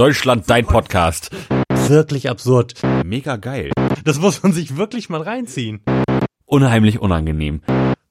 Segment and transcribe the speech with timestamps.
[0.00, 1.28] Deutschland, dein Podcast.
[1.88, 2.72] Wirklich absurd.
[3.04, 3.70] Mega geil.
[4.02, 5.82] Das muss man sich wirklich mal reinziehen.
[6.46, 7.60] Unheimlich unangenehm.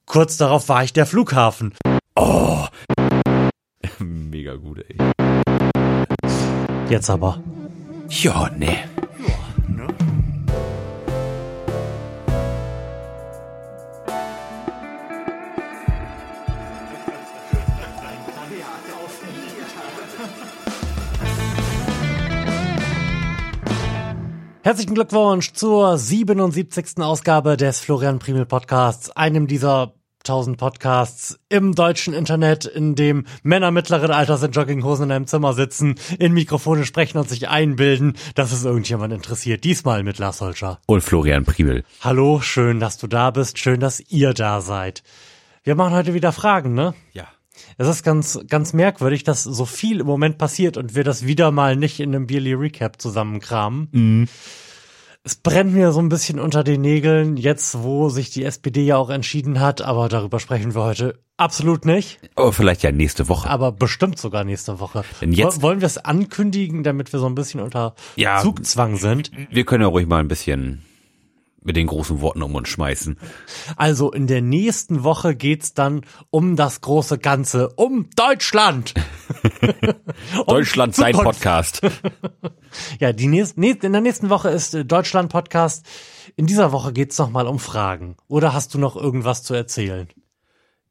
[0.06, 1.74] Kurz darauf war ich der Flughafen.
[2.16, 2.68] Oh.
[4.00, 4.98] Mega gut, ey.
[6.92, 7.42] Jetzt aber.
[8.08, 8.89] Ja, ne.
[24.70, 27.00] Herzlichen Glückwunsch zur 77.
[27.00, 33.72] Ausgabe des Florian Primel Podcasts, einem dieser tausend Podcasts im deutschen Internet, in dem Männer
[33.72, 38.52] mittleren Alters in Jogginghosen in einem Zimmer sitzen, in Mikrofone sprechen und sich einbilden, dass
[38.52, 39.64] es irgendjemand interessiert.
[39.64, 40.78] Diesmal mit Lars Holscher.
[40.86, 41.84] Und Florian Primel.
[42.02, 45.02] Hallo, schön, dass du da bist, schön, dass ihr da seid.
[45.64, 46.94] Wir machen heute wieder Fragen, ne?
[47.14, 47.28] Ja.
[47.78, 51.52] Es ist ganz, ganz merkwürdig, dass so viel im Moment passiert und wir das wieder
[51.52, 53.88] mal nicht in einem Bierly Recap zusammenkramen.
[53.92, 54.28] Mhm.
[55.24, 58.96] Es brennt mir so ein bisschen unter den Nägeln, jetzt wo sich die SPD ja
[58.98, 62.20] auch entschieden hat, aber darüber sprechen wir heute absolut nicht.
[62.36, 63.50] Aber vielleicht ja nächste Woche.
[63.50, 65.04] Aber bestimmt sogar nächste Woche.
[65.22, 68.42] Denn jetzt- Wollen wir es ankündigen, damit wir so ein bisschen unter Ja.
[68.42, 69.30] Zugzwang sind?
[69.52, 70.84] Wir können ja ruhig mal ein bisschen
[71.62, 73.18] mit den großen Worten um uns schmeißen.
[73.76, 78.94] Also in der nächsten Woche geht's dann um das große Ganze, um Deutschland.
[80.46, 81.14] Um Deutschland, sein.
[81.14, 81.82] Podcast.
[83.00, 85.86] Ja, die nächste, nee, in der nächsten Woche ist äh, Deutschland Podcast.
[86.36, 88.16] In dieser Woche geht's noch mal um Fragen.
[88.28, 90.08] Oder hast du noch irgendwas zu erzählen?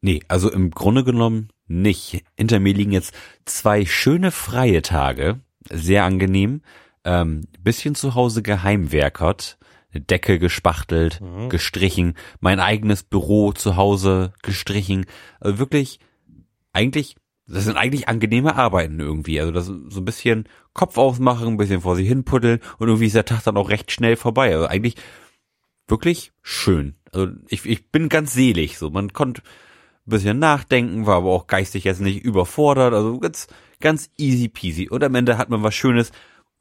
[0.01, 2.25] Nee, also im Grunde genommen nicht.
[2.37, 5.41] Hinter mir liegen jetzt zwei schöne freie Tage.
[5.71, 6.63] Sehr angenehm.
[7.05, 9.58] Ähm, bisschen zu Hause geheimwerkert.
[9.99, 12.15] Eine Decke gespachtelt, gestrichen.
[12.41, 15.07] Mein eigenes Büro zu Hause gestrichen.
[15.41, 15.99] Also wirklich,
[16.73, 19.41] eigentlich, das sind eigentlich angenehme Arbeiten irgendwie.
[19.41, 23.07] Also das so ein bisschen Kopf ausmachen, ein bisschen vor sich hin puddeln und irgendwie
[23.07, 24.55] ist der Tag dann auch recht schnell vorbei.
[24.55, 24.95] Also eigentlich
[25.89, 26.95] wirklich schön.
[27.13, 28.79] Also ich, ich bin ganz selig.
[28.79, 32.95] So, man konnte ein bisschen nachdenken, war aber auch geistig jetzt nicht überfordert.
[32.95, 33.49] Also ganz,
[33.81, 34.89] ganz easy peasy.
[34.89, 36.13] Und am Ende hat man was Schönes,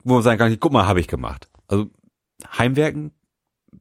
[0.03, 1.49] wo man sagen kann, guck mal, habe ich gemacht.
[1.67, 1.91] Also
[2.57, 3.11] Heimwerken,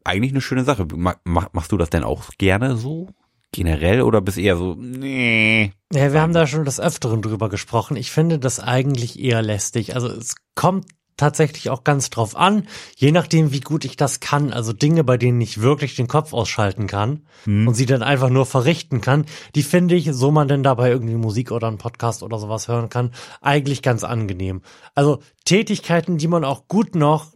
[0.05, 0.87] eigentlich eine schöne Sache.
[0.95, 3.09] Ma- Mach, machst du das denn auch gerne so?
[3.53, 5.73] Generell oder bist eher so, nee.
[5.93, 7.97] Ja, wir haben da schon des Öfteren drüber gesprochen.
[7.97, 9.95] Ich finde das eigentlich eher lästig.
[9.95, 10.87] Also es kommt
[11.17, 14.53] tatsächlich auch ganz drauf an, je nachdem, wie gut ich das kann.
[14.53, 18.45] Also Dinge, bei denen ich wirklich den Kopf ausschalten kann und sie dann einfach nur
[18.45, 19.25] verrichten kann,
[19.55, 22.91] die finde ich, so man denn dabei irgendwie Musik oder einen Podcast oder sowas hören
[22.91, 24.61] kann, eigentlich ganz angenehm.
[24.95, 27.29] Also Tätigkeiten, die man auch gut noch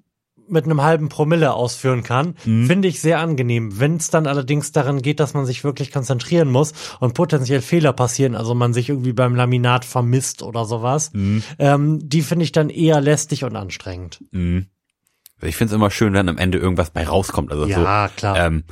[0.51, 3.79] mit einem halben Promille ausführen kann, finde ich sehr angenehm.
[3.81, 7.93] Wenn es dann allerdings daran geht, dass man sich wirklich konzentrieren muss und potenziell Fehler
[7.93, 11.13] passieren, also man sich irgendwie beim Laminat vermisst oder sowas,
[11.59, 14.25] ähm, die finde ich dann eher lästig und anstrengend.
[14.31, 14.67] Mhm.
[15.43, 17.51] Ich find's immer schön, wenn am Ende irgendwas bei rauskommt.
[17.51, 18.37] Also Ja, so, klar.
[18.39, 18.65] Ähm,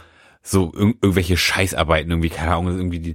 [0.43, 3.15] so irg irgendwelche Scheißarbeiten, irgendwie, keine Ahnung, irgendwie die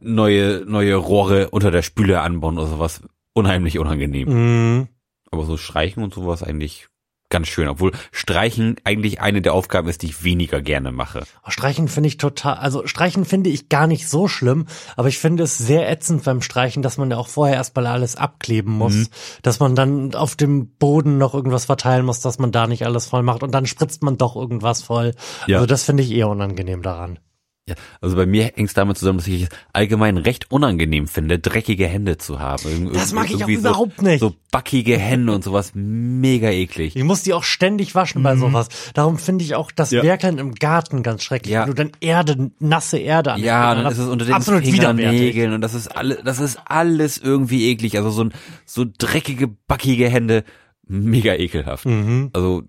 [0.00, 3.02] neue, neue Rohre unter der Spüle anbauen oder sowas.
[3.34, 4.28] Unheimlich unangenehm.
[4.28, 4.88] Mhm.
[5.30, 6.88] Aber so Streichen und sowas eigentlich
[7.32, 7.66] ganz schön.
[7.66, 11.24] Obwohl Streichen eigentlich eine der Aufgaben ist, die ich weniger gerne mache.
[11.48, 14.66] Streichen finde ich total, also Streichen finde ich gar nicht so schlimm,
[14.96, 18.14] aber ich finde es sehr ätzend beim Streichen, dass man ja auch vorher erstmal alles
[18.14, 19.06] abkleben muss, Mhm.
[19.42, 23.06] dass man dann auf dem Boden noch irgendwas verteilen muss, dass man da nicht alles
[23.06, 25.14] voll macht und dann spritzt man doch irgendwas voll.
[25.46, 25.56] Ja.
[25.56, 27.18] Also das finde ich eher unangenehm daran.
[27.68, 31.38] Ja, also bei mir hängt es damit zusammen, dass ich es allgemein recht unangenehm finde,
[31.38, 32.88] dreckige Hände zu haben.
[32.88, 34.18] Irg- Das mag ich auch überhaupt so, nicht.
[34.18, 36.96] So backige Hände und sowas, mega eklig.
[36.96, 38.68] Ich muss die auch ständig waschen bei sowas.
[38.94, 39.98] Darum finde ich auch das Mhm.
[39.98, 40.02] Ja.
[40.02, 41.52] Werkeln im Garten ganz schrecklich.
[41.52, 41.60] Ja.
[41.62, 44.64] Wenn du dann Erde, nasse Erde an Ja, dann ist es unter den Absolut.
[44.64, 47.96] Fingernägeln und das ist alle, das ist alles irgendwie eklig.
[47.96, 48.32] Also so ein,
[48.66, 50.42] so dreckige, backige Hände,
[50.88, 51.86] mega ekelhaft.
[51.86, 52.30] Mhm.
[52.32, 52.64] Also,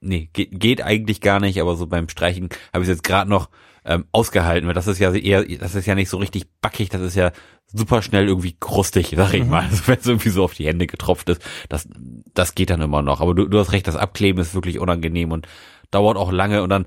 [0.00, 3.30] nee, geht, geht eigentlich gar nicht, aber so beim Streichen habe ich es jetzt gerade
[3.30, 3.48] noch
[3.84, 7.02] ähm, ausgehalten, weil das ist ja eher, das ist ja nicht so richtig backig, das
[7.02, 7.32] ist ja
[7.66, 9.64] super schnell irgendwie krustig, sag ich mal.
[9.70, 11.88] Also wenn es irgendwie so auf die Hände getropft ist, das,
[12.32, 13.20] das geht dann immer noch.
[13.20, 15.46] Aber du, du hast recht, das Abkleben ist wirklich unangenehm und
[15.90, 16.86] dauert auch lange und dann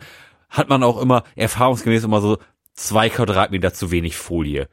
[0.50, 2.38] hat man auch immer erfahrungsgemäß immer so
[2.74, 4.70] zwei Quadratmeter zu wenig Folie.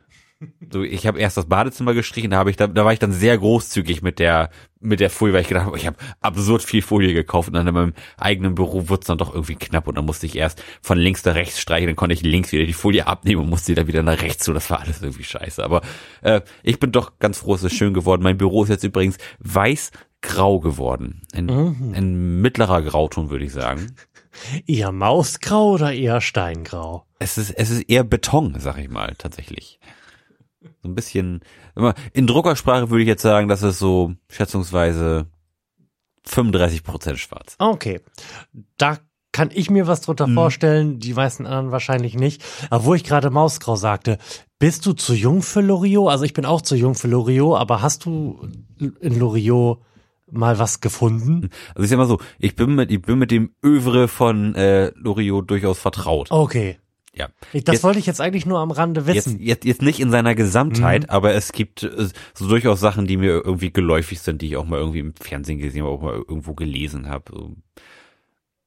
[0.71, 3.13] So, ich habe erst das Badezimmer gestrichen, da habe ich da, da war ich dann
[3.13, 4.51] sehr großzügig mit der
[4.85, 7.67] mit der Folie, weil ich gedacht habe, ich habe absurd viel Folie gekauft und dann
[7.67, 10.63] in meinem eigenen Büro wurde es dann doch irgendwie knapp und dann musste ich erst
[10.83, 13.75] von links nach rechts streichen, dann konnte ich links wieder die Folie abnehmen und musste
[13.75, 14.55] dann wieder nach rechts tun.
[14.55, 15.65] Das war alles irgendwie scheiße.
[15.65, 15.81] Aber
[16.21, 18.23] äh, ich bin doch ganz froh, es ist schön geworden.
[18.23, 21.23] Mein Büro ist jetzt übrigens weiß-grau geworden.
[21.33, 23.95] Ein, ein mittlerer Grauton, würde ich sagen.
[24.67, 27.07] Eher Mausgrau oder eher Steingrau?
[27.19, 29.79] Es ist, es ist eher Beton, sag ich mal, tatsächlich.
[30.83, 31.41] So ein bisschen,
[32.13, 35.27] in Druckersprache würde ich jetzt sagen, dass es so schätzungsweise
[36.27, 37.57] 35% schwarz.
[37.59, 38.01] Okay.
[38.79, 38.99] Da
[39.33, 40.35] kann ich mir was drunter Mhm.
[40.35, 42.43] vorstellen, die meisten anderen wahrscheinlich nicht.
[42.71, 44.19] Aber wo ich gerade Mausgrau sagte,
[44.59, 46.11] bist du zu jung für Loriot?
[46.11, 49.81] Also ich bin auch zu jung für Loriot, aber hast du in Loriot
[50.31, 51.51] mal was gefunden?
[51.75, 54.93] Also ich sag mal so, ich bin mit, ich bin mit dem Övre von äh,
[54.95, 56.31] Loriot durchaus vertraut.
[56.31, 56.79] Okay.
[57.17, 57.29] Ja.
[57.53, 59.41] Das Jetzt- wollte ich jetzt eigentlich nur am Rande Jetzt, wissen.
[59.41, 61.11] jetzt, jetzt nicht in seiner Gesamtheit, Mhm.
[61.11, 64.65] aber es gibt äh, so durchaus Sachen, die mir irgendwie geläufig sind, die ich auch
[64.65, 67.55] mal irgendwie im Fernsehen gesehen habe, auch mal irgendwo gelesen habe.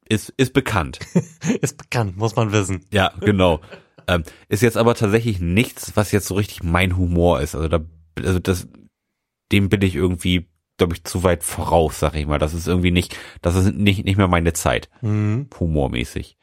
[0.10, 1.00] Ist, ist bekannt.
[1.62, 2.86] Ist bekannt, muss man wissen.
[2.92, 3.60] Ja, genau.
[4.08, 7.56] ähm, ist jetzt aber tatsächlich nichts, was jetzt so richtig mein Humor ist.
[7.56, 7.82] Also da,
[8.18, 8.70] also das,
[9.52, 10.48] dem bin ich irgendwie,
[10.78, 12.40] glaube ich, zu weit voraus, sag ich mal.
[12.40, 15.48] Das ist irgendwie nicht, das ist nicht, nicht mehr meine Zeit, Mhm.
[15.60, 16.38] humormäßig.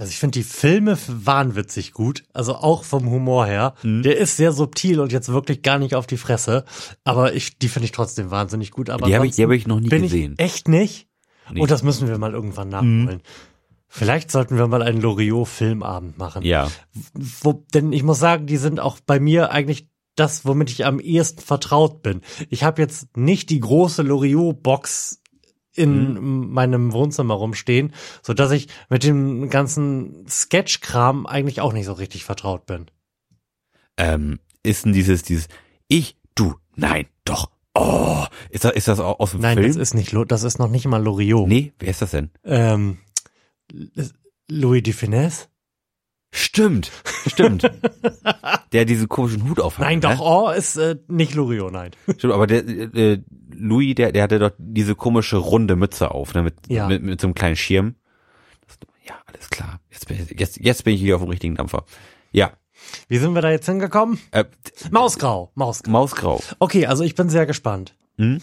[0.00, 3.74] Also ich finde die Filme wahnwitzig gut, also auch vom Humor her.
[3.82, 4.02] Mhm.
[4.02, 6.64] Der ist sehr subtil und jetzt wirklich gar nicht auf die Fresse,
[7.04, 8.88] aber ich, die finde ich trotzdem wahnsinnig gut.
[8.88, 10.38] Aber Die habe ich, die habe ich noch nie bin gesehen.
[10.38, 11.06] echt nicht.
[11.52, 11.60] Mhm.
[11.60, 13.20] Und das müssen wir mal irgendwann nachholen.
[13.88, 16.44] Vielleicht sollten wir mal einen Loriot-Filmabend machen.
[16.44, 16.70] ja,
[17.12, 19.86] Wo, denn ich muss sagen, die sind auch bei mir eigentlich
[20.16, 22.22] das, womit ich am ehesten vertraut bin.
[22.48, 25.19] Ich habe jetzt nicht die große Loriot-Box
[25.80, 26.52] in Mhm.
[26.52, 27.92] meinem Wohnzimmer rumstehen,
[28.22, 32.86] so dass ich mit dem ganzen Sketch-Kram eigentlich auch nicht so richtig vertraut bin.
[33.96, 35.48] ähm, ist denn dieses, dieses,
[35.88, 39.68] ich, du, nein, doch, oh, ist das, ist das au- aus dem Nein, Film?
[39.68, 41.48] das ist nicht, das ist noch nicht mal Loriot.
[41.48, 42.30] nee, wer ist das denn?
[42.44, 42.98] Ähm,
[44.48, 45.46] Louis de Finesse?
[46.32, 46.90] Stimmt,
[47.26, 47.68] stimmt.
[48.72, 49.84] der diesen komischen Hut auf hat.
[49.86, 50.02] Nein, ne?
[50.16, 51.90] doch, oh, ist äh, nicht Loriot, nein.
[52.16, 53.20] Stimmt, aber der äh,
[53.52, 56.86] Louis, der, der hatte doch diese komische runde Mütze auf, ne, mit, Ja.
[56.86, 57.96] mit, mit so einem kleinen Schirm.
[58.66, 59.80] Das, ja, alles klar.
[59.90, 61.84] Jetzt bin, ich, jetzt, jetzt bin ich wieder auf dem richtigen Dampfer.
[62.30, 62.52] Ja,
[63.08, 64.18] Wie sind wir da jetzt hingekommen?
[64.30, 64.44] äh,
[64.90, 65.90] Mausgrau, Mausgrau.
[65.90, 66.40] Mausgrau.
[66.60, 67.96] Okay, also ich bin sehr gespannt.
[68.18, 68.40] Hm?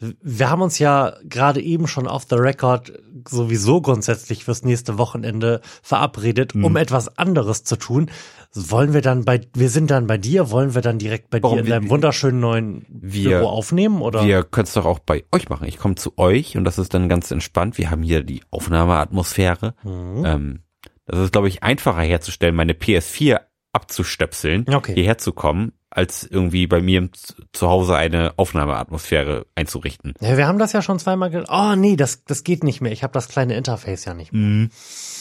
[0.00, 2.92] Wir haben uns ja gerade eben schon off the record
[3.28, 6.64] sowieso grundsätzlich fürs nächste Wochenende verabredet, Hm.
[6.64, 8.08] um etwas anderes zu tun.
[8.54, 11.56] Wollen wir dann bei, wir sind dann bei dir, wollen wir dann direkt bei Warum?
[11.56, 14.24] dir in Wir- deinem wunderschönen neuen wir- Büro aufnehmen oder?
[14.24, 15.66] Wir können es doch auch bei euch machen.
[15.66, 17.76] Ich komme zu euch und das ist dann ganz entspannt.
[17.76, 19.74] Wir haben hier die Aufnahmeatmosphäre.
[19.82, 20.24] Mhm.
[20.24, 20.58] Ähm,
[21.06, 23.40] das ist, glaube ich, einfacher herzustellen, meine PS4
[23.72, 24.94] abzustöpseln, Okay.
[24.94, 27.10] hierher zu kommen, als irgendwie bei mir im
[27.52, 30.14] zu Hause eine Aufnahmeatmosphäre einzurichten.
[30.20, 32.92] Ja, wir haben das ja schon zweimal ge Oh nee, das, das geht nicht mehr.
[32.92, 34.42] Ich habe das kleine Interface ja nicht mehr.
[34.42, 34.70] Mhm.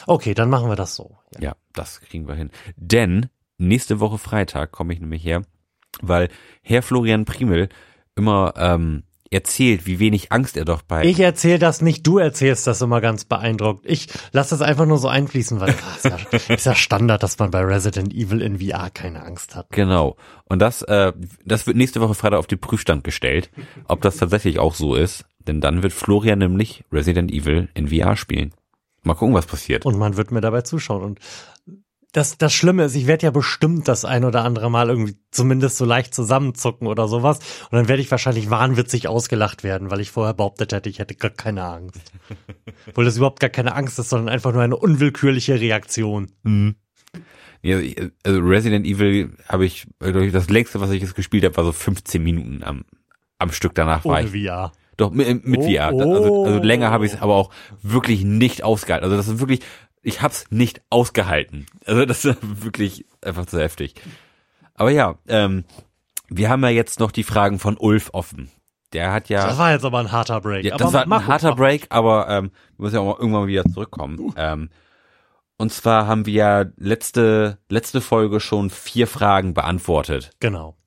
[0.08, 1.18] Okay, dann machen wir das so.
[1.36, 1.42] Ja.
[1.50, 2.52] Ja, das kriegen wir hin.
[2.76, 3.28] Denn
[3.58, 5.44] nächste Woche Freitag komme ich nämlich her,
[6.02, 6.30] weil
[6.62, 7.70] Herr Florian Primel
[8.16, 12.68] immer ähm, erzählt, wie wenig Angst er doch bei Ich erzähle das nicht, du erzählst
[12.68, 13.86] das immer ganz beeindruckt.
[13.86, 16.18] Ich lasse das einfach nur so einfließen, weil ah, ist, ja,
[16.56, 19.68] ist ja Standard, dass man bei Resident Evil in VR keine Angst hat.
[19.72, 20.16] Genau.
[20.46, 21.14] Und das, äh,
[21.46, 23.52] das wird nächste Woche Freitag auf den Prüfstand gestellt,
[23.88, 25.26] ob das tatsächlich auch so ist.
[25.48, 28.54] Denn dann wird Florian nämlich Resident Evil in VR spielen.
[29.04, 29.86] Mal gucken, was passiert.
[29.86, 31.04] Und man wird mir dabei zuschauen.
[31.04, 31.20] Und
[32.18, 35.78] das, das Schlimme ist, ich werde ja bestimmt das ein oder andere Mal irgendwie zumindest
[35.78, 37.38] so leicht zusammenzucken oder sowas.
[37.70, 41.14] Und dann werde ich wahrscheinlich wahnwitzig ausgelacht werden, weil ich vorher behauptet hätte, ich hätte
[41.14, 42.12] gar keine Angst.
[42.88, 46.32] Obwohl das überhaupt gar keine Angst ist, sondern einfach nur eine unwillkürliche Reaktion.
[47.62, 47.78] Ja,
[48.24, 51.72] also Resident Evil habe ich, ich, das längste, was ich jetzt gespielt habe, war so
[51.72, 52.84] 15 Minuten am,
[53.38, 53.76] am Stück.
[53.76, 54.72] Danach war Ohne ich VR.
[54.98, 55.94] Doch, mit, mit Oh, VR.
[55.94, 56.16] oh.
[56.16, 57.52] Also, also länger habe ich es aber auch
[57.84, 59.06] wirklich nicht ausgehalten.
[59.06, 59.60] Also das ist wirklich,
[60.08, 61.66] ich hab's nicht ausgehalten.
[61.86, 63.96] Also das ist wirklich einfach zu heftig.
[64.74, 65.66] Aber ja, ähm,
[66.30, 68.50] wir haben ja jetzt noch die Fragen von Ulf offen.
[68.94, 70.64] Der hat ja, Das war jetzt aber ein harter Break.
[70.64, 71.58] ja aber das war mach ein harter ruhig.
[71.58, 74.34] Break, aber ähm, wir müssen ja auch mal irgendwann wieder zurückkommen.
[74.38, 74.70] Ähm,
[75.58, 80.32] und zwar haben wir ja letzte, letzte Folge schon vier Fragen beantwortet.
[80.40, 80.78] Genau.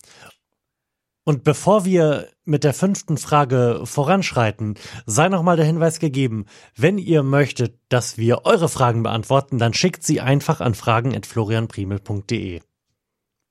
[1.25, 4.75] Und bevor wir mit der fünften Frage voranschreiten,
[5.07, 6.47] sei nochmal der Hinweis gegeben,
[6.77, 12.61] wenn ihr möchtet, dass wir eure Fragen beantworten, dann schickt sie einfach an fragen.florianprimel.de.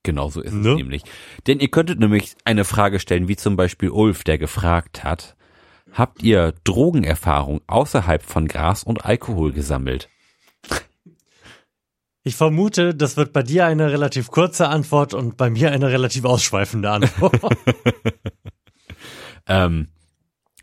[0.02, 0.70] Genau so ist Ne?
[0.70, 1.02] es nämlich.
[1.46, 5.36] Denn ihr könntet nämlich eine Frage stellen, wie zum Beispiel Ulf, der gefragt hat,
[5.92, 10.08] habt ihr Drogenerfahrung außerhalb von Gras und Alkohol gesammelt?
[12.22, 16.24] Ich vermute, das wird bei dir eine relativ kurze Antwort und bei mir eine relativ
[16.24, 17.40] ausschweifende Antwort.
[19.50, 19.88] Ähm,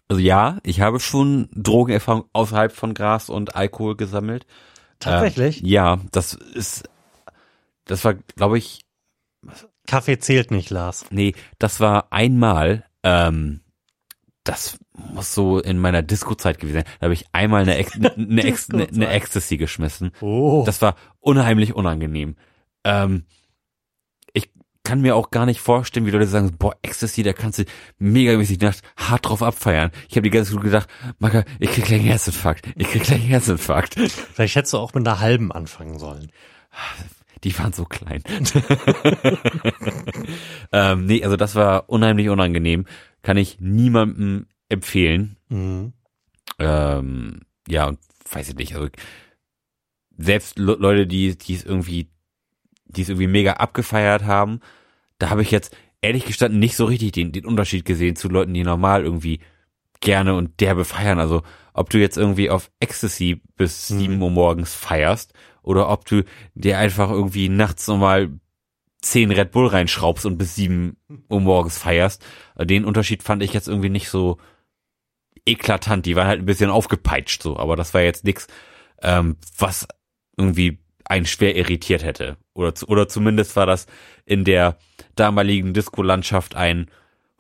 [0.08, 4.46] also ja, ich habe schon Drogenerfahrung außerhalb von Gras und Alkohol gesammelt.
[5.00, 5.62] Tatsächlich?
[5.62, 6.90] Ähm, ja, das ist,
[7.86, 8.86] das war, glaube ich,
[9.86, 11.06] Kaffee zählt nicht, Lars.
[11.12, 13.62] nee, das war einmal, ähm,
[14.48, 16.86] das muss so in meiner Disco-Zeit gewesen sein.
[17.00, 19.10] Da habe ich einmal eine, Ex eine, Ex eine.
[19.10, 20.12] Ecstasy geschmissen.
[20.22, 20.64] Oh.
[20.66, 22.36] Das war unheimlich unangenehm.
[22.84, 23.26] Ähm,
[24.34, 24.50] ich
[24.84, 27.66] kann mir auch gar nicht vorstellen, wie Leute sagen, boah, Ecstasy, da kannst du
[28.00, 29.92] megamäßig Nacht hart drauf abfeiern.
[30.08, 30.90] Ich habe die ganze Zeit gedacht,
[31.20, 32.68] Maka, ich krieg gleich einen Herzinfarkt.
[32.76, 33.96] Ich krieg gleich einen Herzinfarkt.
[33.96, 36.32] Vielleicht hättest du auch mit einer halben anfangen sollen.
[37.44, 38.24] Die waren so klein.
[40.72, 42.86] ähm, nee, also das war unheimlich unangenehm.
[43.28, 45.36] Kann ich niemandem empfehlen.
[45.50, 45.92] Mhm.
[46.60, 48.00] Ähm, ja, und
[48.32, 48.74] weiß ich nicht.
[48.74, 48.88] Also
[50.18, 52.08] selbst Le Leute, die, die es irgendwie,
[52.86, 54.62] die es irgendwie mega abgefeiert haben,
[55.20, 58.54] da habe ich jetzt ehrlich gestanden nicht so richtig den, den Unterschied gesehen zu Leuten,
[58.54, 59.42] die normal irgendwie
[60.00, 61.20] gerne und derbe feiern.
[61.20, 61.44] Also
[61.74, 64.00] ob du jetzt irgendwie auf Ecstasy bis Mhm.
[64.00, 66.24] sieben Uhr morgens feierst oder ob du
[66.56, 68.40] dir einfach irgendwie nachts nochmal
[69.12, 70.98] zehn Red Bull reinschraubst und bis sieben
[71.30, 72.26] Uhr morgens feierst.
[72.60, 74.38] Den Unterschied fand ich jetzt irgendwie nicht so
[75.46, 76.06] eklatant.
[76.06, 78.48] Die waren halt ein bisschen aufgepeitscht so, aber das war jetzt nichts,
[79.02, 79.88] ähm, was
[80.38, 82.38] irgendwie einen schwer irritiert hätte.
[82.54, 83.86] Oder, oder zumindest war das
[84.26, 84.78] in der
[85.16, 86.90] damaligen Disco-Landschaft ein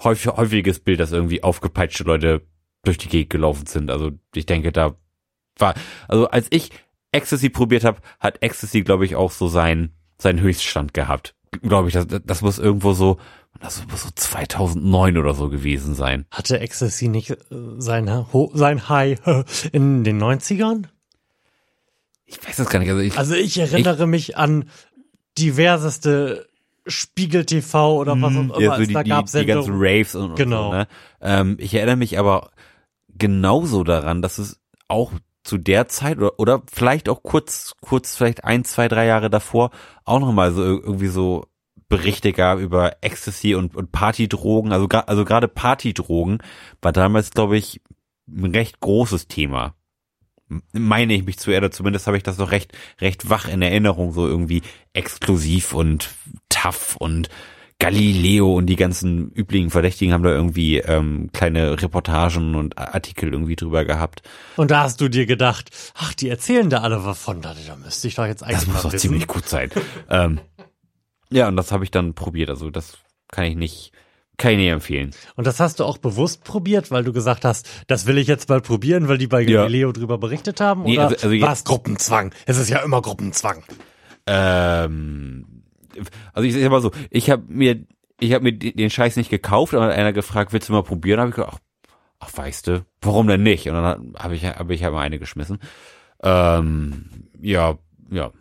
[0.01, 2.47] häufig, häufiges Bild, dass irgendwie aufgepeitschte Leute
[2.83, 3.91] durch die Gegend gelaufen sind.
[3.91, 4.95] Also ich denke, da
[5.57, 5.73] war,
[6.07, 6.71] also als ich
[7.11, 11.35] Ecstasy probiert habe, hat Ecstasy, glaube ich, auch so seinen seinen Höchststand gehabt.
[11.61, 13.17] Glaube ich, das, das muss irgendwo so,
[13.61, 16.25] das muss so 2009 oder so gewesen sein.
[16.31, 17.35] Hatte Ecstasy nicht äh,
[17.77, 19.19] sein, Ho sein High
[19.71, 20.85] in den 90ern?
[22.25, 22.89] Ich weiß das gar nicht.
[22.89, 24.69] Also ich, Also ich erinnere mich an
[25.37, 26.47] diverseste
[26.85, 29.25] Spiegel TV oder was auch immer ja, so es die, da die, gab.
[29.25, 29.81] die ganzen Sendungen.
[29.81, 30.65] Raves und, Genau.
[30.67, 30.87] und so, ne?
[31.21, 32.51] ähm, Ich erinnere mich aber
[33.17, 35.11] genauso daran, dass es auch
[35.47, 39.71] zu der Zeit oder, oder vielleicht auch kurz, kurz, vielleicht ein, zwei, drei Jahre davor
[40.03, 41.47] auch nochmal so ir- irgendwie so
[41.89, 44.73] Berichte gab über Ecstasy und, und Partydrogen.
[44.73, 46.39] Also, also gerade Partydrogen
[46.81, 47.81] war damals, glaube ich,
[48.27, 49.73] ein recht großes Thema.
[50.73, 54.11] Meine ich mich zu oder zumindest habe ich das noch recht, recht wach in Erinnerung,
[54.11, 56.09] so irgendwie exklusiv und
[56.49, 57.29] tough und
[57.79, 63.55] Galileo und die ganzen üblichen Verdächtigen haben da irgendwie ähm, kleine Reportagen und Artikel irgendwie
[63.55, 64.23] drüber gehabt.
[64.55, 67.75] Und da hast du dir gedacht, ach, die erzählen da alle was von, da, da
[67.75, 68.99] müsste ich doch jetzt eigentlich Das muss doch wissen.
[69.09, 69.69] ziemlich gut sein.
[70.09, 70.39] ähm,
[71.29, 72.49] ja, und das habe ich dann probiert.
[72.49, 72.97] Also das
[73.29, 73.91] kann ich nicht,
[74.37, 75.11] kann ich nicht empfehlen.
[75.35, 78.49] Und das hast du auch bewusst probiert, weil du gesagt hast, das will ich jetzt
[78.49, 79.61] mal probieren, weil die bei Ja.
[79.61, 80.81] Galileo drüber berichtet haben?
[80.83, 82.33] Nee, oder also- also war es Gruppenzwang?
[82.47, 83.63] Es ist ja immer Gruppenzwang.
[84.25, 85.56] Ähm,
[86.33, 87.85] also ich sag mal so, ich habe mir,
[88.19, 91.19] ich habe mir den Scheiß nicht gekauft, aber einer gefragt, willst du mal probieren?
[91.19, 91.59] Habe ich gedacht, ach,
[92.19, 93.67] ach, weißt du, warum denn nicht?
[93.67, 95.59] Und dann habe ich, habe ich halt mal eine geschmissen.
[96.23, 97.05] Ähm,
[97.41, 97.77] ja,
[98.09, 98.31] ja,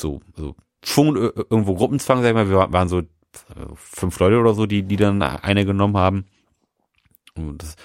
[0.00, 3.04] so, also schon ir- irgendwo Gruppenzwang, sag ich mal, wir wa- waren so äh,
[3.74, 6.24] fünf Leute oder so, die, die dann eine genommen haben.
[7.36, 7.76] Und das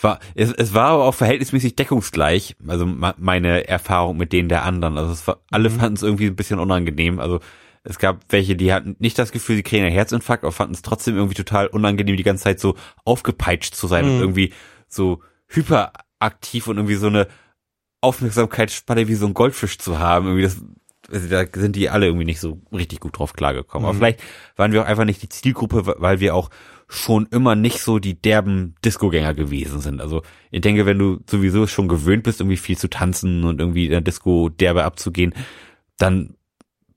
[0.00, 4.96] war, es, es war aber auch verhältnismäßig deckungsgleich, also meine Erfahrung mit denen der anderen.
[4.96, 7.20] Also es war, alle fanden es irgendwie ein bisschen unangenehm.
[7.20, 7.40] Also
[7.82, 10.82] es gab welche, die hatten nicht das Gefühl, sie kriegen einen Herzinfarkt, aber fanden es
[10.82, 14.20] trotzdem irgendwie total unangenehm, die ganze Zeit so aufgepeitscht zu sein und Mhm.
[14.20, 14.52] irgendwie
[14.88, 17.26] so hyperaktiv und irgendwie so eine
[18.02, 20.26] Aufmerksamkeitsspanne wie so ein Goldfisch zu haben.
[20.26, 20.62] Irgendwie das,
[21.10, 23.84] also da sind die alle irgendwie nicht so richtig gut drauf klargekommen.
[23.86, 23.98] Aber Mhm.
[23.98, 24.20] vielleicht
[24.56, 26.50] waren wir auch einfach nicht die Zielgruppe, weil wir auch
[26.88, 30.00] schon immer nicht so die derben Discogänger gewesen sind.
[30.00, 33.84] Also ich denke, wenn du sowieso schon gewöhnt bist, irgendwie viel zu tanzen und irgendwie
[33.84, 35.34] in der Disco derbe abzugehen,
[35.98, 36.34] dann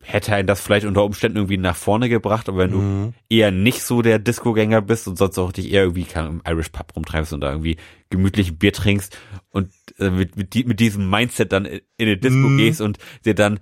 [0.03, 3.13] hätte einen das vielleicht unter Umständen irgendwie nach vorne gebracht, aber wenn du Mhm.
[3.29, 6.95] eher nicht so der Disco-Gänger bist und sonst auch dich eher irgendwie im Irish Pub
[6.95, 7.77] rumtreibst und da irgendwie
[8.09, 9.17] gemütlich ein Bier trinkst
[9.49, 9.69] und
[9.99, 12.57] äh, mit, mit, die, mit diesem Mindset dann in in eine Disco Mhm.
[12.57, 13.59] gehst und dir dann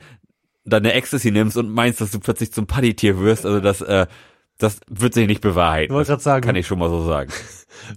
[0.65, 4.05] deine Ecstasy nimmst und meinst, dass du plötzlich zum Partytier wirst, also das, äh,
[4.61, 5.93] das wird sich nicht Ich bewahrheiten.
[5.93, 7.31] wollte gerade sagen, Kann ich schon mal so sagen.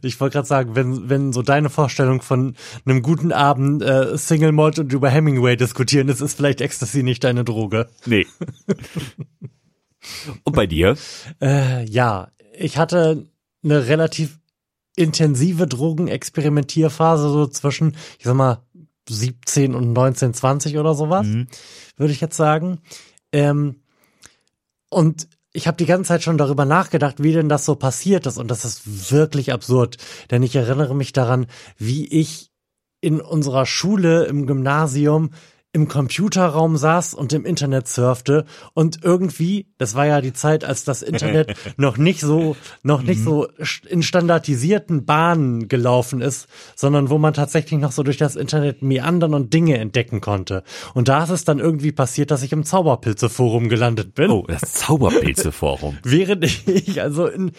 [0.02, 2.54] Ich wollte gerade sagen, wenn, wenn so deine Vorstellung von
[2.86, 7.22] einem guten Abend äh, Single Malt und über Hemingway diskutieren ist, ist vielleicht Ecstasy nicht
[7.22, 7.88] deine Droge.
[8.06, 8.26] Nee.
[10.44, 10.96] und bei dir?
[11.42, 13.26] Äh, ja, ich hatte
[13.62, 14.38] eine relativ
[14.96, 18.62] intensive Drogenexperimentierphase, so zwischen, ich sag mal,
[19.08, 21.46] 17 und 19, 20 oder sowas, Mhm.
[21.96, 22.78] würde ich jetzt sagen.
[23.32, 23.80] Ähm,
[24.88, 28.38] und ich habe die ganze Zeit schon darüber nachgedacht, wie denn das so passiert ist.
[28.38, 29.96] Und das ist wirklich absurd.
[30.30, 31.46] Denn ich erinnere mich daran,
[31.78, 32.50] wie ich
[33.00, 35.30] in unserer Schule im Gymnasium
[35.74, 40.84] im Computerraum saß und im Internet surfte und irgendwie, das war ja die Zeit, als
[40.84, 43.48] das Internet noch nicht so, noch nicht so
[43.88, 49.34] in standardisierten Bahnen gelaufen ist, sondern wo man tatsächlich noch so durch das Internet meandern
[49.34, 50.62] und Dinge entdecken konnte.
[50.94, 54.30] Und da ist es dann irgendwie passiert, dass ich im Zauberpilzeforum gelandet bin.
[54.30, 55.98] Oh, das Zauberpilze-Forum.
[56.04, 57.50] Während ich also in,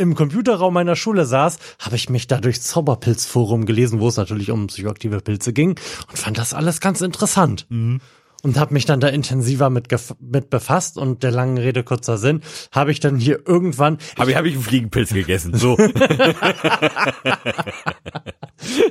[0.00, 4.50] im Computerraum meiner Schule saß, habe ich mich da durchs Zauberpilzforum gelesen, wo es natürlich
[4.50, 5.78] um psychoaktive Pilze ging
[6.08, 7.66] und fand das alles ganz interessant.
[8.42, 9.88] Und habe mich dann da intensiver mit,
[10.20, 12.40] mit befasst und der langen Rede kurzer Sinn,
[12.72, 15.56] habe ich dann hier irgendwann habe ich habe ich einen Fliegenpilz gegessen.
[15.56, 15.76] So.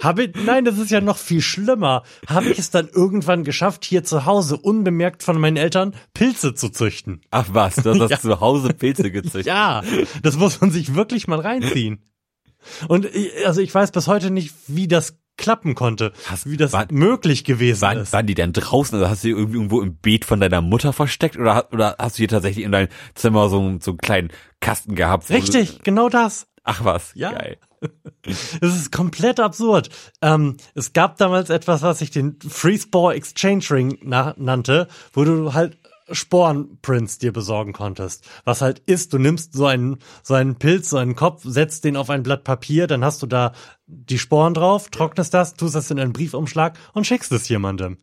[0.01, 2.03] habe ich, nein, das ist ja noch viel schlimmer.
[2.27, 6.70] Habe ich es dann irgendwann geschafft, hier zu Hause unbemerkt von meinen Eltern Pilze zu
[6.70, 7.22] züchten.
[7.32, 8.20] Ach was, du hast ja.
[8.20, 9.46] zu Hause Pilze gezüchtet.
[9.46, 9.82] ja,
[10.22, 12.03] das muss man sich wirklich mal reinziehen.
[12.88, 13.08] Und
[13.46, 17.43] also ich weiß bis heute nicht, wie das klappen konnte, hast, wie das war, möglich
[17.43, 18.13] gewesen waren, ist.
[18.13, 18.96] Waren die denn draußen?
[18.96, 22.17] Also hast du die irgendwie irgendwo im Beet von deiner Mutter versteckt oder, oder hast
[22.17, 24.29] du hier tatsächlich in deinem Zimmer so, so einen kleinen
[24.60, 25.29] Kasten gehabt?
[25.31, 26.48] Richtig, du, genau das.
[26.63, 27.31] Ach was, ja.
[27.31, 27.58] geil.
[28.62, 29.89] Es ist komplett absurd.
[30.22, 35.53] Ähm, es gab damals etwas, was ich den Free Spore Exchange Ring nannte, wo du
[35.53, 35.77] halt
[36.12, 38.28] Sporenprints dir besorgen konntest.
[38.46, 41.96] Was halt ist, du nimmst so einen, so einen Pilz, so einen Kopf, setzt den
[41.96, 43.54] auf ein Blatt Papier, dann hast du da
[43.88, 47.98] die Sporen drauf, trocknest das, tust das in einen Briefumschlag und schickst es jemandem.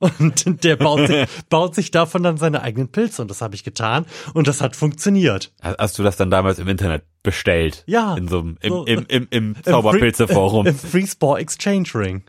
[0.18, 3.20] Und der baut sich, baut sich davon dann seine eigenen Pilze.
[3.20, 4.06] Und das habe ich getan.
[4.32, 5.52] Und das hat funktioniert.
[5.60, 7.84] Hast du das dann damals im Internet bestellt?
[7.86, 8.14] Ja.
[8.16, 10.66] In so einem, im, so, im, im, im Zauberpilzeforum.
[10.68, 12.24] Im Free Spore Exchange Ring.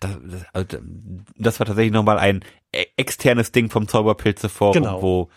[0.00, 0.16] Das,
[0.52, 0.78] also,
[1.36, 5.02] das war tatsächlich nochmal ein e, externes Ding vom Zauberpilzeforum, genau.
[5.02, 5.28] wo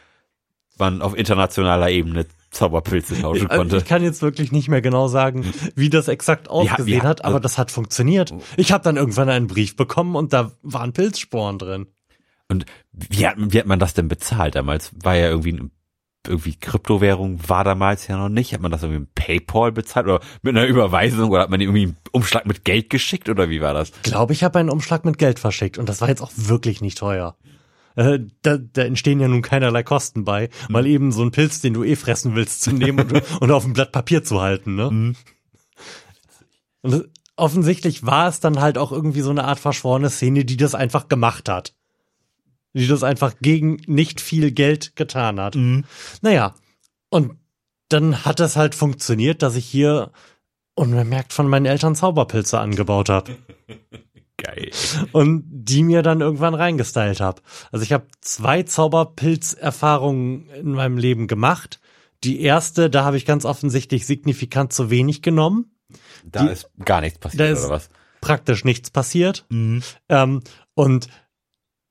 [0.78, 3.78] man auf internationaler Ebene Zauberpilze tauschen konnte.
[3.78, 5.46] Ich kann jetzt wirklich nicht mehr genau sagen,
[5.76, 8.34] wie das exakt ausgesehen ja, hat, aber also, das hat funktioniert.
[8.56, 11.88] Ich habe dann irgendwann einen Brief bekommen und da waren Pilzsporen drin.
[12.50, 14.92] Und wie hat, wie hat man das denn bezahlt damals?
[15.04, 15.72] War ja irgendwie ein
[16.26, 18.54] irgendwie Kryptowährung war damals ja noch nicht.
[18.54, 21.84] Hat man das irgendwie mit PayPal bezahlt oder mit einer Überweisung oder hat man irgendwie
[21.84, 23.92] einen Umschlag mit Geld geschickt oder wie war das?
[24.04, 26.82] Ich glaube, ich habe einen Umschlag mit Geld verschickt und das war jetzt auch wirklich
[26.82, 27.38] nicht teuer.
[27.96, 30.74] Äh, da, da entstehen ja nun keinerlei Kosten bei, mhm.
[30.74, 33.66] mal eben so einen Pilz, den du eh fressen willst, zu nehmen und, und auf
[33.66, 34.92] ein Blatt Papier zu halten, ne?
[34.92, 35.16] Mhm.
[36.82, 40.76] Und offensichtlich war es dann halt auch irgendwie so eine Art verschworene Szene, die das
[40.76, 41.74] einfach gemacht hat
[42.74, 45.56] die das einfach gegen nicht viel Geld getan hat.
[45.56, 45.86] Mhm.
[46.22, 46.54] Naja,
[47.10, 47.38] und
[47.90, 50.12] dann hat es halt funktioniert, dass ich hier
[50.76, 53.36] unbemerkt von meinen Eltern Zauberpilze angebaut habe.
[54.38, 54.70] Geil.
[55.14, 57.42] Und die mir dann irgendwann reingestylt habe.
[57.72, 61.80] Also ich habe zwei Zauberpilz-Erfahrungen in meinem Leben gemacht.
[62.24, 65.72] Die erste, da habe ich ganz offensichtlich signifikant zu wenig genommen.
[66.24, 67.90] Da die, ist gar nichts passiert, da ist oder was?
[68.22, 69.46] Praktisch nichts passiert.
[69.50, 69.82] Mhm.
[70.10, 70.42] Ähm,
[70.76, 71.08] und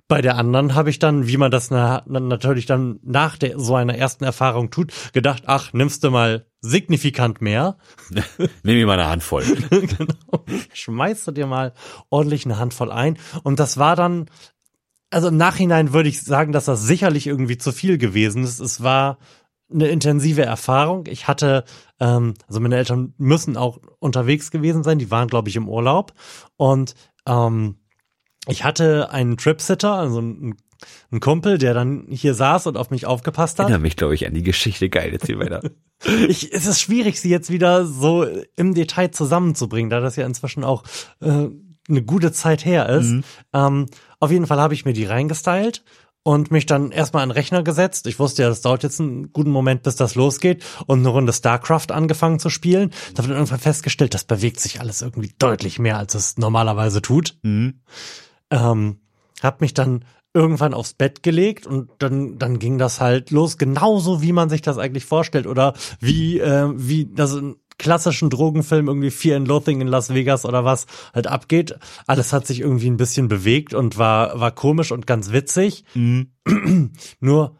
[0.09, 3.75] bei der anderen habe ich dann, wie man das na, natürlich dann nach der, so
[3.75, 7.77] einer ersten Erfahrung tut, gedacht, ach, nimmst du mal signifikant mehr.
[8.38, 9.45] Nimm mir mal eine Handvoll.
[9.71, 10.45] genau.
[10.73, 11.73] Schmeißt du dir mal
[12.09, 13.19] ordentlich eine Handvoll ein.
[13.42, 14.27] Und das war dann,
[15.11, 18.61] also im Nachhinein würde ich sagen, dass das sicherlich irgendwie zu viel gewesen ist.
[18.61, 19.19] Es war
[19.73, 21.07] eine intensive Erfahrung.
[21.09, 21.64] Ich hatte,
[21.99, 25.01] ähm, also meine Eltern müssen auch unterwegs gewesen sein.
[25.01, 26.12] Die waren, glaube ich, im Urlaub.
[26.57, 26.95] Und
[27.27, 27.77] ähm,
[28.48, 30.56] ich hatte einen Tripsitter, also einen,
[31.11, 33.66] einen Kumpel, der dann hier saß und auf mich aufgepasst hat.
[33.66, 34.88] Ich erinnere mich, glaube ich, an die Geschichte.
[34.88, 35.62] Geil, jetzt hier weiter.
[36.28, 40.64] ich, es ist schwierig, sie jetzt wieder so im Detail zusammenzubringen, da das ja inzwischen
[40.64, 40.85] auch
[41.20, 41.48] äh,
[41.88, 43.09] eine gute Zeit her ist.
[43.09, 43.24] Mhm.
[43.52, 43.87] Ähm,
[44.20, 45.85] auf jeden Fall habe ich mir die reingestylt
[46.22, 48.06] und mich dann erstmal an den Rechner gesetzt.
[48.09, 51.32] Ich wusste ja, das dauert jetzt einen guten Moment, bis das losgeht und eine Runde
[51.32, 52.90] StarCraft angefangen zu spielen.
[53.14, 57.38] Da wird irgendwann festgestellt, das bewegt sich alles irgendwie deutlich mehr, als es normalerweise tut.
[57.42, 57.80] Mhm
[58.50, 58.98] ähm,
[59.42, 60.04] hab mich dann
[60.37, 64.61] irgendwann aufs Bett gelegt und dann dann ging das halt los, genauso wie man sich
[64.61, 69.80] das eigentlich vorstellt oder wie äh, wie das in klassischen Drogenfilm irgendwie Fear and Loathing
[69.80, 71.78] in Las Vegas oder was halt abgeht.
[72.06, 75.85] Alles hat sich irgendwie ein bisschen bewegt und war war komisch und ganz witzig.
[75.94, 76.32] Mhm.
[77.20, 77.56] Nur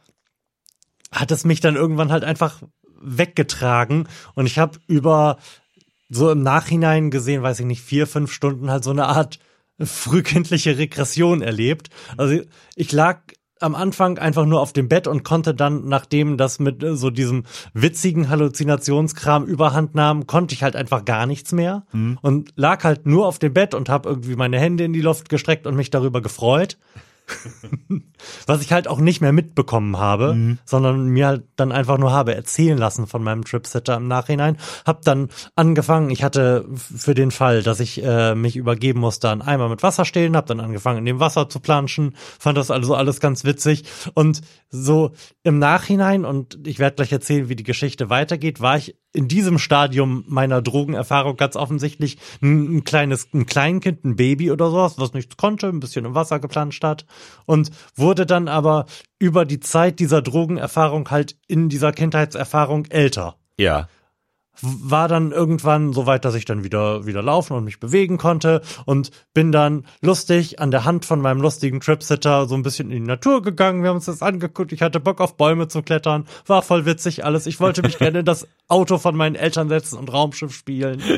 [1.11, 2.63] hat es mich dann irgendwann halt einfach
[3.01, 5.39] weggetragen und ich habe über
[6.11, 9.39] so im Nachhinein gesehen, weiß ich nicht, vier, fünf Stunden halt so eine Art
[9.81, 11.91] frühkindliche Regression erlebt.
[12.17, 12.41] Also
[12.75, 13.21] ich lag
[13.61, 17.11] am Anfang einfach nur auf dem Bett und konnte dann, nachdem das mit äh, so
[17.11, 22.19] diesem witzigen Halluzinationskram überhand nahm, konnte ich halt einfach gar nichts mehr mhm.
[22.21, 25.29] und lag halt nur auf dem Bett und habe irgendwie meine Hände in die Luft
[25.29, 26.77] gestreckt und mich darüber gefreut.
[28.47, 30.59] Was ich halt auch nicht mehr mitbekommen habe, mhm.
[30.65, 34.57] sondern mir halt dann einfach nur habe erzählen lassen von meinem Tripsitter im Nachhinein.
[34.85, 39.43] Hab dann angefangen, ich hatte für den Fall, dass ich äh, mich übergeben musste, einen
[39.43, 42.95] Eimer mit Wasser stehen, hab dann angefangen, in dem Wasser zu planschen, fand das also
[42.95, 43.85] alles ganz witzig.
[44.15, 45.13] Und so
[45.43, 49.59] im Nachhinein, und ich werde gleich erzählen, wie die Geschichte weitergeht, war ich in diesem
[49.59, 55.15] Stadium meiner Drogenerfahrung ganz offensichtlich ein, ein kleines, ein Kleinkind, ein Baby oder sowas, was
[55.15, 57.07] nichts konnte, ein bisschen im Wasser geplanscht hat
[57.47, 58.87] und wurde dann aber
[59.19, 63.37] über die Zeit dieser Drogenerfahrung halt in dieser Kindheitserfahrung älter.
[63.59, 63.89] Ja.
[64.63, 68.63] War dann irgendwann so weit, dass ich dann wieder, wieder laufen und mich bewegen konnte
[68.85, 73.03] und bin dann lustig an der Hand von meinem lustigen Tripsitter so ein bisschen in
[73.03, 73.83] die Natur gegangen.
[73.83, 74.73] Wir haben uns das angeguckt.
[74.73, 76.27] Ich hatte Bock auf Bäume zu klettern.
[76.47, 77.47] War voll witzig alles.
[77.47, 81.03] Ich wollte mich gerne in das Auto von meinen Eltern setzen und Raumschiff spielen.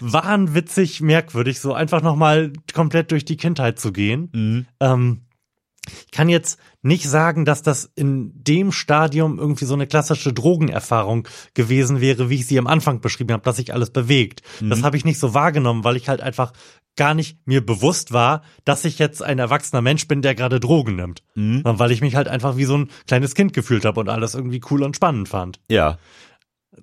[0.00, 4.30] Waren witzig, merkwürdig, so einfach nochmal komplett durch die Kindheit zu gehen.
[4.32, 4.66] Mhm.
[4.80, 5.25] Ähm,
[6.06, 11.26] ich kann jetzt nicht sagen, dass das in dem Stadium irgendwie so eine klassische Drogenerfahrung
[11.54, 14.42] gewesen wäre, wie ich sie am Anfang beschrieben habe, dass sich alles bewegt.
[14.60, 16.52] Das habe ich nicht so wahrgenommen, weil ich halt einfach
[16.96, 20.96] gar nicht mir bewusst war, dass ich jetzt ein erwachsener Mensch bin, der gerade Drogen
[20.96, 21.22] nimmt.
[21.34, 24.34] Sondern Weil ich mich halt einfach wie so ein kleines Kind gefühlt habe und alles
[24.34, 25.98] irgendwie cool und spannend fand Ja.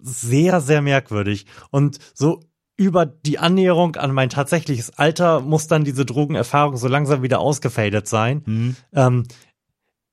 [0.02, 1.46] sehr, sehr merkwürdig.
[1.72, 2.42] Und so
[2.76, 8.08] über die Annäherung an mein tatsächliches Alter muss dann diese Drogenerfahrung so langsam wieder ausgefadet
[8.08, 8.76] sein.
[8.94, 9.24] Ähm,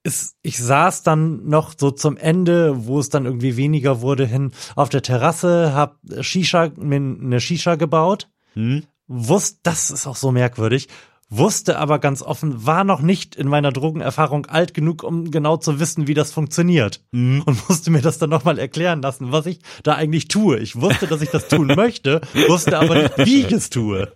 [0.02, 4.52] es, ich saß dann noch so zum Ende, wo es dann irgendwie weniger wurde, hin
[4.76, 8.28] auf der Terrasse, hab Shisha, mir eine Shisha gebaut.
[8.54, 8.84] Mhm.
[9.06, 10.88] Wusste, das ist auch so merkwürdig,
[11.30, 15.78] wusste aber ganz offen, war noch nicht in meiner Drogenerfahrung alt genug, um genau zu
[15.80, 17.02] wissen, wie das funktioniert.
[17.46, 20.58] Und musste mir das dann nochmal erklären lassen, was ich da eigentlich tue.
[20.58, 24.12] Ich wusste, dass ich das tun möchte, wusste aber nicht, wie ich es tue.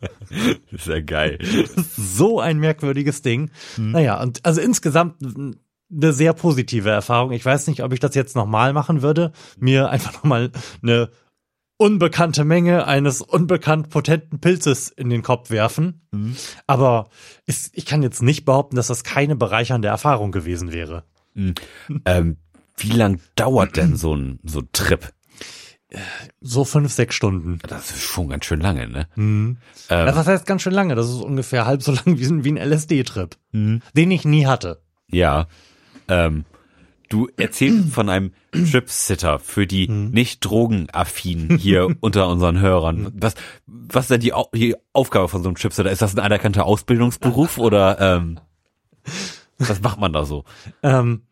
[0.70, 1.38] Das ist ja geil.
[1.96, 3.50] So ein merkwürdiges Ding.
[3.76, 5.14] Naja, und also insgesamt
[5.94, 7.32] eine sehr positive Erfahrung.
[7.32, 9.32] Ich weiß nicht, ob ich das jetzt nochmal machen würde.
[9.58, 10.50] Mir einfach nochmal
[10.82, 11.10] eine
[11.76, 16.02] unbekannte Menge eines unbekannt potenten Pilzes in den Kopf werfen.
[16.66, 17.08] Aber
[17.46, 21.04] es, ich kann jetzt nicht behaupten, dass das keine bereichernde Erfahrung gewesen wäre.
[22.04, 22.36] Ähm,
[22.76, 25.12] wie lang dauert denn so ein, so ein Trip?
[26.40, 27.58] So fünf, sechs Stunden.
[27.68, 29.08] Das ist schon ganz schön lange, ne?
[29.14, 29.58] Mhm.
[29.88, 30.94] Ja, was heißt ganz schön lange?
[30.96, 34.82] Das ist ungefähr halb so lang wie, ein- wie ein LSD-Trip, den ich nie hatte.
[35.08, 35.46] Ja.
[36.08, 36.44] Ähm,
[37.14, 43.12] du erzählst von einem Tripsitter für die nicht drogenaffinen hier unter unseren Hörern.
[43.14, 43.34] Was,
[43.66, 45.90] was ist denn die, Au die Aufgabe von so einem Tripsitter?
[45.90, 48.40] Ist das ein anerkannter Ausbildungsberuf oder ähm,
[49.58, 50.44] was macht man da so?
[50.82, 51.22] Ähm,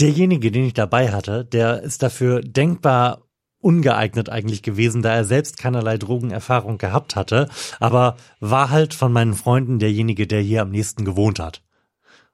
[0.00, 3.22] derjenige, den ich dabei hatte, der ist dafür denkbar
[3.60, 7.48] ungeeignet eigentlich gewesen, da er selbst keinerlei Drogenerfahrung gehabt hatte,
[7.80, 11.62] aber war halt von meinen Freunden derjenige, der hier am nächsten gewohnt hat.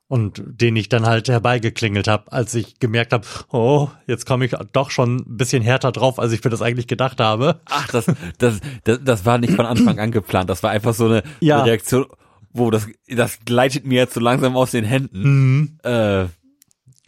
[0.06, 4.54] Und den ich dann halt herbeigeklingelt habe, als ich gemerkt habe, oh, jetzt komme ich
[4.72, 7.60] doch schon ein bisschen härter drauf, als ich mir das eigentlich gedacht habe.
[7.64, 8.06] Ach, das,
[8.38, 10.50] das, das, das war nicht von Anfang an geplant.
[10.50, 11.56] Das war einfach so eine, Ja.
[11.56, 12.06] eine Reaktion,
[12.52, 15.78] wo das, das gleitet mir jetzt so langsam aus den Händen.
[15.82, 16.26] Äh,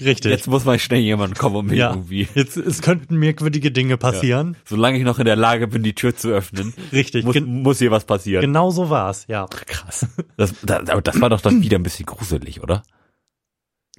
[0.01, 0.31] Richtig.
[0.31, 1.91] jetzt muss mal schnell jemand kommen und mir ja.
[1.91, 2.29] irgendwie.
[2.35, 4.57] Jetzt, es könnten merkwürdige Dinge passieren.
[4.67, 7.25] Solange ich noch in der Lage bin, die Tür zu öffnen, Richtig.
[7.25, 8.43] muss, muss hier was passieren.
[8.43, 9.47] Genau so war's, ja.
[9.47, 10.07] Krass.
[10.37, 12.83] Das, das, aber das war doch dann wieder ein bisschen gruselig, oder?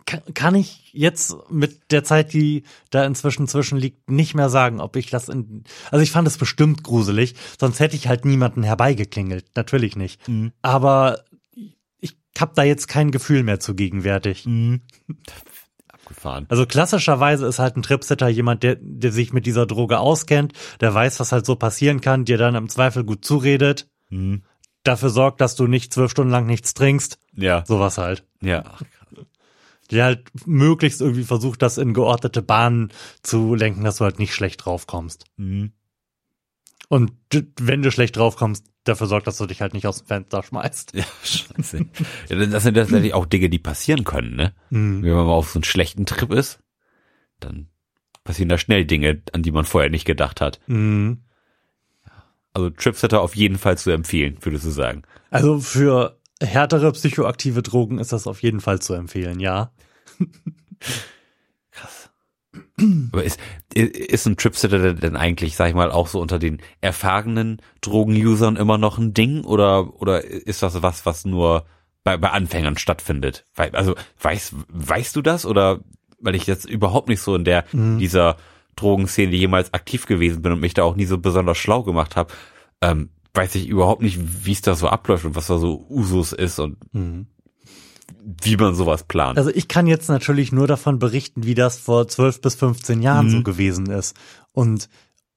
[0.08, 4.80] kann, kann ich jetzt mit der Zeit, die da inzwischen zwischen liegt, nicht mehr sagen,
[4.80, 8.64] ob ich das in, also ich fand es bestimmt gruselig, sonst hätte ich halt niemanden
[8.64, 10.22] herbeigeklingelt, natürlich nicht.
[10.62, 11.20] Aber
[12.00, 14.46] ich habe da jetzt kein Gefühl mehr zu gegenwärtig.
[16.08, 16.46] Abgefahren.
[16.50, 20.94] Also klassischerweise ist halt ein Tripsitter jemand, der, der sich mit dieser Droge auskennt, der
[20.94, 23.90] weiß, was halt so passieren kann, dir dann im Zweifel gut zuredet,
[24.84, 27.64] dafür sorgt, dass du nicht zwölf Stunden lang nichts trinkst, Ja.
[27.66, 28.24] sowas halt.
[28.42, 28.64] Ja.
[29.92, 32.92] der halt möglichst irgendwie versucht, das in geordnete Bahnen
[33.24, 35.26] zu lenken, dass du halt nicht schlecht draufkommst.
[35.38, 35.72] Mhm.
[36.90, 37.12] Und
[37.60, 40.94] wenn du schlecht draufkommst, dafür sorgt, dass du dich halt nicht aus dem Fenster schmeißt.
[40.96, 41.86] Ja, scheiße.
[42.30, 44.54] Ja, das sind tatsächlich auch Dinge, die passieren können, ne?
[44.70, 45.04] Mhm.
[45.04, 46.60] Wenn man mal auf so einen schlechten Trip ist,
[47.40, 47.68] dann
[48.24, 50.60] passieren da schnell Dinge, an die man vorher nicht gedacht hat.
[50.68, 51.24] Mhm.
[52.54, 55.04] Also Tripsitter auf jeden Fall zu empfehlen, würdest du sagen.
[55.30, 59.72] Also für härtere psychoaktive Drogen ist das auf jeden Fall zu empfehlen, ja.
[63.12, 63.40] Aber ist,
[63.74, 68.78] ist ein Tripsitter denn eigentlich, sag ich mal, auch so unter den erfahrenen Drogenusern immer
[68.78, 69.44] noch ein Ding?
[69.44, 71.66] Oder, oder ist das was, was nur
[72.04, 73.46] bei, bei Anfängern stattfindet?
[73.56, 75.46] Weil, also, weißt, weißt du das?
[75.46, 75.80] Oder,
[76.20, 77.66] weil ich jetzt überhaupt nicht so in der,
[78.00, 78.38] dieser
[78.76, 82.32] Drogenszene jemals aktiv gewesen bin und mich da auch nie so besonders schlau gemacht habe,
[82.82, 86.32] ähm, weiß ich überhaupt nicht, wie es da so abläuft und was da so Usus
[86.32, 86.78] ist und
[88.44, 89.38] wie man sowas plant.
[89.38, 93.28] Also ich kann jetzt natürlich nur davon berichten, wie das vor 12 bis 15 Jahren
[93.28, 93.32] Mhm.
[93.32, 94.16] so gewesen ist.
[94.54, 94.90] Und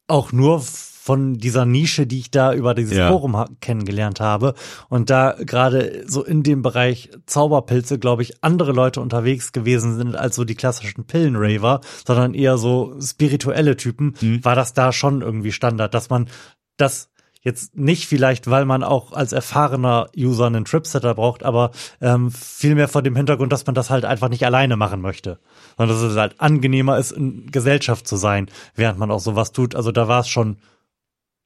[0.07, 3.09] auch nur von dieser Nische, die ich da über dieses Ja.
[3.09, 4.55] Forum ha kennengelernt habe.
[4.89, 10.15] Und da gerade so in dem Bereich Zauberpilze, glaube ich, andere Leute unterwegs gewesen sind
[10.15, 14.45] als so die klassischen Pillenraver, sondern eher so spirituelle Typen, Mhm.
[14.45, 16.29] war das da schon irgendwie Standard, dass man
[16.77, 17.09] das
[17.43, 21.71] Jetzt nicht vielleicht, weil man auch als erfahrener User einen Tripsetter braucht, aber
[22.03, 25.39] ähm, vielmehr vor dem Hintergrund, dass man das halt einfach nicht alleine machen möchte.
[25.79, 29.75] Sondern dass es halt angenehmer ist, in Gesellschaft zu sein, während man auch sowas tut.
[29.75, 30.59] Also da war es schon,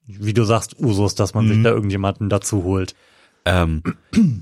[0.06, 1.52] wie du sagst, Usus, dass man Mhm.
[1.52, 2.96] sich da irgendjemanden dazu holt.
[3.44, 3.82] Ähm,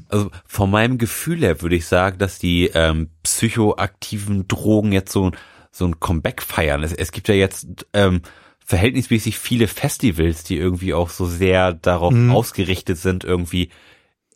[0.08, 5.32] also von meinem Gefühl her würde ich sagen, dass die ähm, psychoaktiven Drogen jetzt so,
[5.70, 6.82] so ein Comeback feiern.
[6.82, 8.22] Es, es gibt ja jetzt ähm,
[8.72, 12.30] verhältnismäßig viele Festivals, die irgendwie auch so sehr darauf Mhm.
[12.30, 13.68] ausgerichtet sind, irgendwie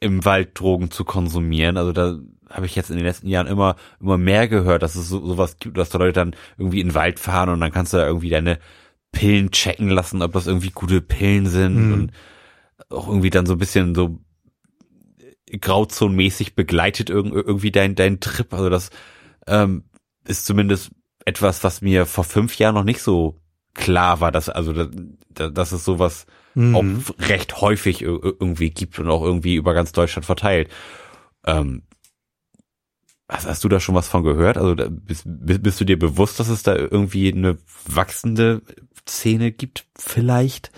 [0.01, 1.79] im Wald Drogen zu konsumieren.
[1.79, 2.19] Also da
[2.51, 5.57] habe ich jetzt in den letzten Jahren immer immer mehr gehört, dass es so, sowas
[5.59, 8.07] gibt, dass da Leute dann irgendwie in den Wald fahren und dann kannst du da
[8.07, 8.59] irgendwie deine
[9.11, 11.93] Pillen checken lassen, ob das irgendwie gute Pillen sind Mhm.
[11.95, 12.13] und
[12.91, 14.19] auch irgendwie dann so ein bisschen so
[15.61, 18.53] grauzonenmäßig begleitet irg irgendwie dein, dein Trip.
[18.53, 18.91] Also das
[19.47, 19.85] ähm,
[20.27, 20.91] ist zumindest
[21.25, 23.39] etwas, was mir vor fünf Jahren noch nicht so
[23.77, 24.89] klar war, dass also da,
[25.31, 26.75] da, dass es sowas Mhm.
[26.75, 26.85] auch
[27.29, 30.71] recht häufig ir- irgendwie gibt und auch irgendwie über ganz Deutschland verteilt.
[31.47, 31.83] Ähm,
[33.29, 34.57] hast, hast du da schon was von gehört?
[34.57, 38.63] Also bist bist du dir bewusst, dass es da irgendwie eine wachsende
[39.07, 39.85] Szene gibt?
[39.97, 40.71] Vielleicht?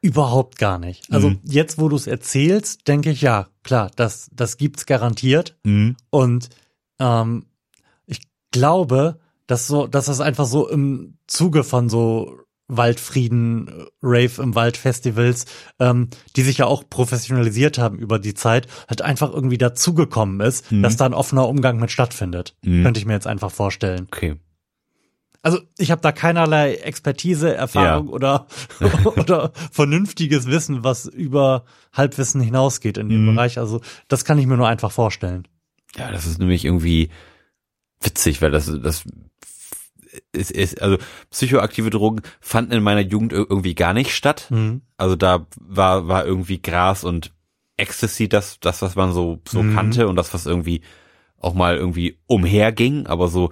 [0.00, 1.10] Überhaupt gar nicht.
[1.12, 1.40] Also Mhm.
[1.44, 5.56] jetzt, wo du es erzählst, denke ich, ja, klar, das, das gibt's garantiert.
[5.64, 5.96] Mhm.
[6.10, 6.50] Und
[6.98, 7.46] ähm,
[8.06, 13.70] ich glaube, dass so, dass das einfach so im Zuge von so Waldfrieden,
[14.02, 15.44] Rave im Wald Festivals,
[15.78, 20.72] ähm, die sich ja auch professionalisiert haben über die Zeit, halt einfach irgendwie dazugekommen ist,
[20.72, 20.82] Mhm.
[20.82, 22.56] dass da ein offener Umgang mit stattfindet.
[22.64, 22.82] Mhm.
[22.82, 24.06] Könnte ich mir jetzt einfach vorstellen.
[24.10, 24.36] Okay.
[25.42, 28.46] Also ich habe da keinerlei Expertise, Erfahrung oder
[29.16, 33.34] oder vernünftiges Wissen, was über Halbwissen hinausgeht in dem Mhm.
[33.34, 33.58] Bereich.
[33.58, 35.46] Also das kann ich mir nur einfach vorstellen.
[35.96, 37.10] Ja, das ist nämlich irgendwie
[38.00, 39.04] witzig, weil das, das
[40.34, 40.98] ist, ist, also
[41.30, 44.46] psychoaktive Drogen fanden in meiner Jugend ir- irgendwie gar nicht statt.
[44.50, 44.82] Mhm.
[44.96, 47.32] Also da war, war irgendwie Gras und
[47.76, 49.74] Ecstasy das, das, was man so, so Mhm.
[49.74, 50.82] kannte und das, was irgendwie
[51.38, 53.50] auch mal irgendwie umherging, aber so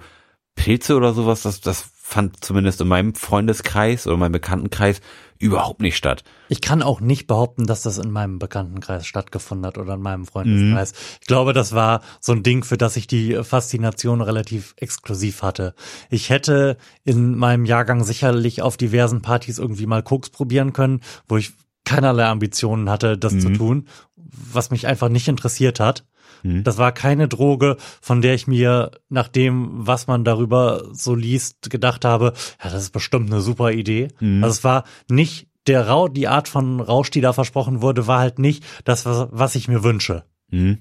[0.55, 5.01] Pilze oder sowas, das, das fand zumindest in meinem Freundeskreis oder meinem Bekanntenkreis
[5.39, 6.23] überhaupt nicht statt.
[6.47, 10.25] Ich kann auch nicht behaupten, dass das in meinem Bekanntenkreis stattgefunden hat oder in meinem
[10.25, 10.93] Freundeskreis.
[11.21, 15.73] Ich glaube, das war so ein Ding, für das ich die Faszination relativ exklusiv hatte.
[16.09, 21.35] Ich hätte in meinem Jahrgang sicherlich auf diversen Partys irgendwie mal Koks probieren können, wo
[21.37, 21.51] ich
[21.83, 23.57] keinerlei Ambitionen hatte, das zu Mhm.
[23.57, 26.05] tun, was mich einfach nicht interessiert hat.
[26.43, 26.63] Mhm.
[26.63, 31.69] Das war keine Droge, von der ich mir nach dem, was man darüber so liest,
[31.69, 34.09] gedacht habe, ja, das ist bestimmt eine super Idee.
[34.19, 34.43] Mhm.
[34.43, 38.19] Also es war nicht der Rausch, die Art von Rausch, die da versprochen wurde, war
[38.19, 40.25] halt nicht das, was, was ich mir wünsche.
[40.49, 40.79] Mhm.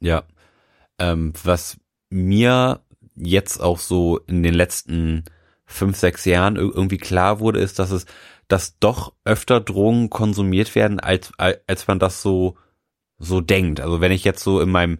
[0.00, 0.24] Ja.
[0.98, 1.76] Ähm, was
[2.08, 2.80] mir
[3.14, 5.24] jetzt auch so in den letzten
[5.66, 8.06] fünf, sechs Jahren ir- irgendwie klar wurde, ist, dass es,
[8.48, 12.56] dass doch öfter Drogen konsumiert werden, als, als man das so,
[13.20, 13.80] so denkt.
[13.80, 14.98] Also wenn ich jetzt so in meinem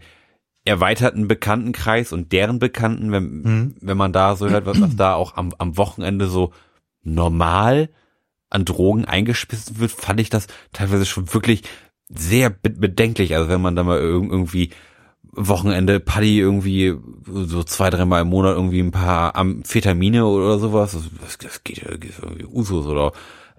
[0.64, 3.74] erweiterten Bekanntenkreis und deren Bekannten, wenn, Mhm.
[3.80, 6.52] wenn man da so hört, was, was da auch am, am Wochenende so
[7.02, 7.88] normal
[8.50, 11.62] an Drogen eingespissen wird, fand ich das teilweise schon wirklich
[12.08, 13.34] sehr be bedenklich.
[13.34, 14.70] Also wenn man da mal irg- irgendwie
[15.32, 16.94] Wochenende Paddy irgendwie
[17.26, 21.96] so zwei, dreimal im Monat irgendwie ein paar Amphetamine oder sowas, das, das geht ja
[21.96, 23.12] geht irgendwie Usus oder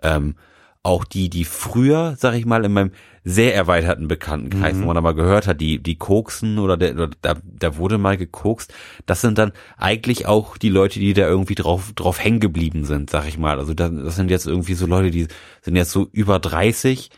[0.04, 0.36] ähm,
[0.84, 2.91] auch die, die früher, sag ich mal, in meinem
[3.24, 4.82] sehr erweiterten Bekanntenkreis, Mhm.
[4.82, 8.00] wo man da mal gehört hat, die, die koksen oder, der, oder da, da wurde
[8.00, 8.74] mal gekokst,
[9.06, 13.12] das sind dann eigentlich auch die Leute, die da irgendwie drauf, drauf hängen geblieben sind,
[13.12, 13.60] sag ich mal.
[13.60, 15.28] Also das, das sind jetzt irgendwie so Leute, die
[15.62, 17.12] sind jetzt so über 30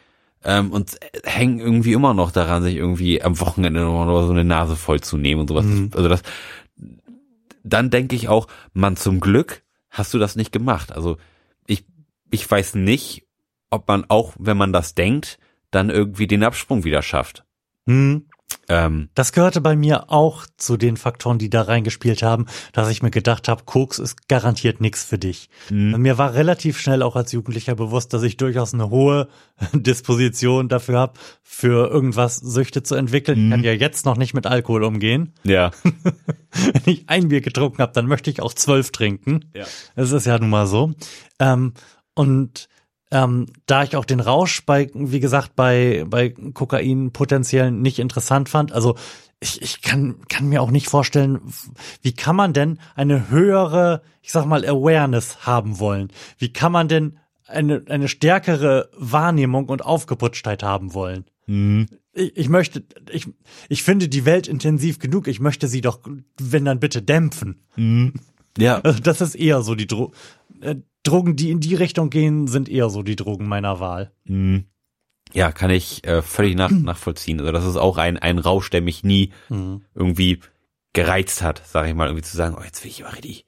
[0.43, 4.76] ähm, und hängen irgendwie immer noch daran, sich irgendwie am Wochenende noch so eine Nase
[4.76, 5.63] voll zu nehmen und sowas.
[5.65, 5.91] Mhm.
[5.95, 6.21] Also das,
[7.63, 10.91] dann denke ich auch, man zum Glück hast du das nicht gemacht.
[10.91, 11.15] Also
[11.65, 11.86] ich,
[12.30, 13.23] ich weiß nicht,
[13.73, 15.39] ob man auch, wenn man das denkt,
[15.71, 17.43] dann irgendwie den Absprung wieder schafft.
[17.88, 18.27] Hm.
[18.69, 23.01] Ähm, Das gehörte bei mir auch zu den Faktoren, die da reingespielt haben, dass ich
[23.01, 25.49] mir gedacht habe, Koks ist garantiert nichts für dich.
[25.71, 25.99] Mhm.
[25.99, 29.27] Mir war relativ schnell auch als Jugendlicher bewusst, dass ich durchaus eine hohe
[29.73, 33.38] Disposition dafür habe, für irgendwas Süchte zu entwickeln.
[33.38, 33.49] Ich Mhm.
[33.51, 35.33] kann ja jetzt noch nicht mit Alkohol umgehen.
[35.43, 35.71] ja.
[36.53, 39.49] Wenn ich ein Bier getrunken habe, dann möchte ich auch zwölf trinken.
[39.55, 39.65] Ja.
[39.95, 40.93] Das ist ja nun mal so.
[41.39, 41.73] Ähm,
[42.13, 42.69] und
[43.13, 48.49] ähm, da ich auch den Rausch bei, wie gesagt, bei, bei Kokain potenziell nicht interessant
[48.49, 48.95] fand, also
[49.39, 51.39] ich, ich kann, kann mir auch nicht vorstellen,
[52.02, 56.12] wie kann man denn eine höhere, ich sag mal, Awareness haben wollen?
[56.39, 61.26] Wie kann man denn eine, eine stärkere Wahrnehmung und Aufgeputschtheit haben wollen?
[61.45, 61.88] Mhm.
[62.13, 63.28] Ich, ich möchte, ich,
[63.69, 65.28] ich finde die Welt intensiv genug.
[65.28, 65.99] Ich möchte sie doch,
[66.39, 67.62] wenn dann bitte dämpfen.
[67.76, 68.13] Mhm.
[68.57, 68.79] Ja.
[68.83, 70.11] Also das ist eher so die Dro
[70.61, 74.11] äh, Drogen, die in die Richtung gehen, sind eher so die Drogen meiner Wahl.
[74.23, 74.65] Mhm.
[75.33, 77.39] Ja, kann ich äh, völlig nach, nachvollziehen.
[77.39, 79.81] Also das ist auch ein, ein Rausch, der mich nie Mhm.
[79.95, 80.39] irgendwie
[80.93, 83.45] gereizt hat, sage ich mal, irgendwie zu sagen, oh, jetzt will ich mal richtig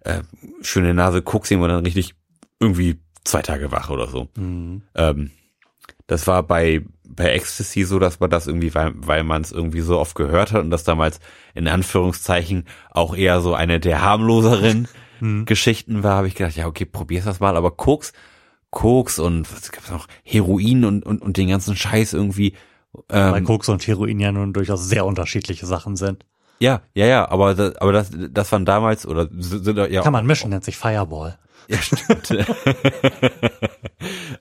[0.00, 0.22] äh,
[0.62, 2.14] schöne Nase nehmen und dann richtig
[2.58, 4.28] irgendwie zwei Tage wach oder so.
[4.36, 4.82] Mhm.
[4.94, 5.30] Ähm,
[6.06, 9.80] das war bei bei Ecstasy so, dass man das irgendwie, weil, weil man es irgendwie
[9.80, 11.20] so oft gehört hat und das damals
[11.54, 14.88] in Anführungszeichen auch eher so eine der harmloseren
[15.20, 15.44] Mhm.
[15.46, 18.12] Geschichten war, habe ich gedacht, ja, okay, probier's das mal, aber Koks,
[18.70, 22.54] Koks und was gab's noch, Heroin und, und, und den ganzen Scheiß irgendwie.
[23.08, 26.24] Weil Ähm, Koks und Heroin ja nun durchaus sehr unterschiedliche Sachen sind.
[26.60, 30.26] ja, ja, ja, aber das, aber das, das waren damals oder sind ja Kann man
[30.26, 31.38] mischen, nennt sich Fireball.
[31.68, 32.30] Ja, stimmt.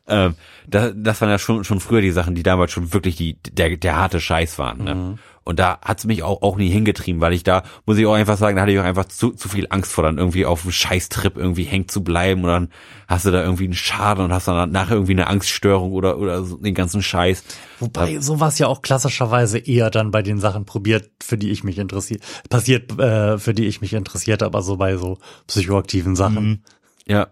[0.08, 0.36] ähm,
[0.68, 3.78] das, das waren ja schon, schon früher die Sachen, die damals schon wirklich die, der,
[3.78, 4.84] der harte Scheiß waren.
[4.84, 4.96] Ne?
[4.96, 5.20] Mhm.
[5.48, 8.36] Und da hat's mich auch, auch nie hingetrieben, weil ich da, muss ich auch einfach
[8.36, 10.72] sagen, da hatte ich auch einfach zu, zu viel Angst vor, dann irgendwie auf einem
[10.72, 12.70] Scheißtrip irgendwie hängen zu bleiben und dann
[13.08, 16.44] hast du da irgendwie einen Schaden und hast dann nachher irgendwie eine Angststörung oder, oder
[16.44, 17.44] so den ganzen Scheiß.
[17.80, 21.78] Wobei sowas ja auch klassischerweise eher dann bei den Sachen probiert, für die ich mich
[21.78, 26.64] interessiert, passiert, äh, für die ich mich interessiert, aber so bei so psychoaktiven Sachen.
[27.08, 27.28] Ja.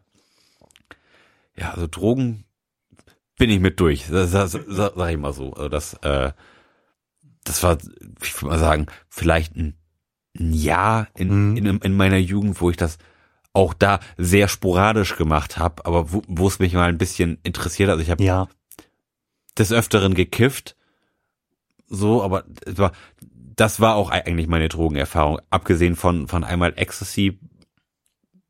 [1.55, 2.45] Ja, also Drogen
[3.37, 4.07] bin ich mit durch.
[4.09, 4.63] Das, das, das
[4.95, 5.53] sag ich mal so.
[5.53, 6.31] Also das, äh,
[7.43, 7.77] das war,
[8.21, 9.75] ich würde mal sagen, vielleicht ein,
[10.37, 11.57] ein Jahr in, Mhm.
[11.57, 12.97] in, in meiner Jugend, wo ich das
[13.53, 17.89] auch da sehr sporadisch gemacht habe, aber wo, es mich mal ein bisschen interessiert.
[17.89, 18.47] Also ich habe Ja,
[19.57, 20.75] des Öfteren gekifft,
[21.87, 25.39] so, aber es war, das war auch eigentlich meine Drogenerfahrung.
[25.51, 27.39] Abgesehen von, von einmal Ecstasy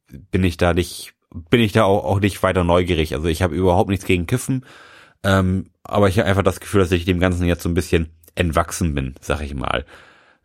[0.08, 3.14] bin ich da nicht, bin ich da auch, auch nicht weiter neugierig.
[3.14, 4.66] Also ich habe überhaupt nichts gegen Kiffen,
[5.24, 8.10] ähm, aber ich habe einfach das Gefühl, dass ich dem Ganzen jetzt so ein bisschen
[8.36, 9.86] entwachsen bin, sag ich mal.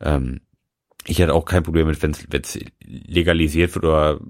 [0.00, 0.40] Ähm,
[1.06, 4.20] ich hätte auch kein Problem mit, wenn es legalisiert wird oder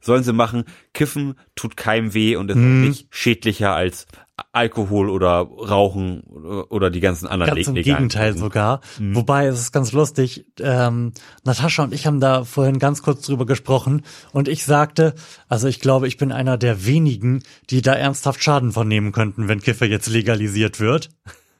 [0.00, 0.64] sollen sie machen.
[0.94, 4.06] Kiffen tut keinem weh und ist auch nicht schädlicher als
[4.52, 8.80] Alkohol oder Rauchen oder, die ganzen anderen ganz im Gegenteil sogar.
[8.98, 9.14] Mhm.
[9.14, 10.46] Wobei es ist ganz lustig.
[10.58, 11.12] Ähm,
[11.44, 15.14] Natascha und ich haben da vorhin ganz kurz drüber gesprochen und ich sagte,
[15.48, 19.48] also ich glaube, ich bin einer der wenigen, die da ernsthaft Schaden von nehmen könnten,
[19.48, 21.10] wenn Kiffer jetzt legalisiert wird.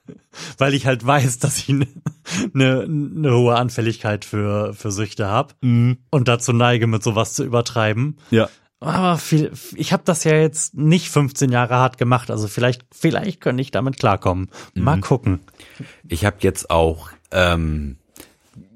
[0.57, 1.87] Weil ich halt weiß, dass ich eine
[2.53, 5.97] ne, ne hohe Anfälligkeit für, für Süchte habe Mhm.
[6.09, 8.17] und dazu neige, mit sowas zu übertreiben.
[8.31, 8.49] Ja.
[8.79, 13.39] Aber viel, ich habe das ja jetzt nicht 15 Jahre hart gemacht, also vielleicht, vielleicht
[13.39, 14.49] könnte ich damit klarkommen.
[14.73, 15.39] Mal gucken.
[16.09, 17.95] Ich habe jetzt auch ähm,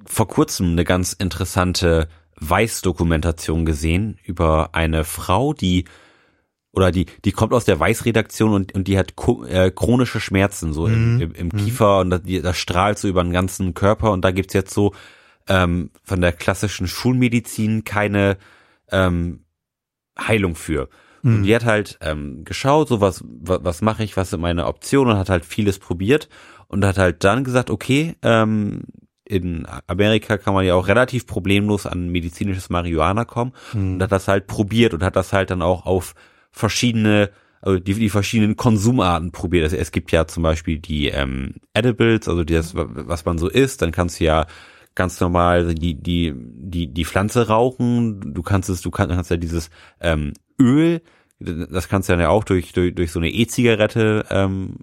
[0.05, 2.07] vor kurzem eine ganz interessante
[2.39, 5.83] Weiß-Dokumentation gesehen über eine Frau, die
[6.77, 9.13] oder die die kommt aus der Weiß-Redaktion und, und die hat
[9.49, 13.33] äh, chronische Schmerzen so im, im, im Kiefer und das, das strahlt so über den
[13.33, 14.93] ganzen Körper und da gibt's jetzt so
[15.47, 18.37] ähm, von der klassischen Schulmedizin keine
[18.91, 19.43] ähm,
[20.19, 20.89] Heilung für.
[21.23, 24.67] Und die hat halt ähm, geschaut, so was, was, was mache ich, was sind meine
[24.67, 26.29] Optionen und hat halt vieles probiert
[26.67, 28.83] und hat halt dann gesagt, okay, ähm,
[29.25, 34.27] in Amerika kann man ja auch relativ problemlos an medizinisches Marihuana kommen und hat das
[34.27, 36.13] halt probiert und hat das halt dann auch auf
[36.57, 37.29] verschiedene,
[37.61, 39.65] also die, die verschiedenen Konsumarten probiert.
[39.65, 43.81] Also es gibt ja zum Beispiel die ähm, Edibles, also das, was man so isst,
[43.81, 44.47] dann kannst du ja
[44.95, 48.33] ganz normal die die die die Pflanze rauchen.
[48.33, 49.69] Du kannst es, du kannst, kannst ja dieses
[50.01, 51.01] ähm, Öl,
[51.39, 54.77] das kannst du dann ja auch durch durch, durch so eine E-Zigarette ähm,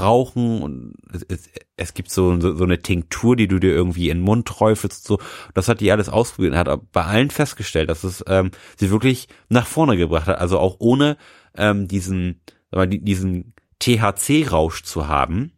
[0.00, 0.94] rauchen und
[1.28, 4.46] es, es, gibt so, so so eine Tinktur, die du dir irgendwie in den Mund
[4.46, 5.04] träufelst.
[5.04, 5.18] So,
[5.54, 9.28] das hat die alles ausprobiert und hat bei allen festgestellt, dass es ähm, sie wirklich
[9.48, 10.38] nach vorne gebracht hat.
[10.38, 11.16] Also auch ohne
[11.56, 12.40] ähm, diesen
[12.72, 15.52] diesen THC-Rausch zu haben,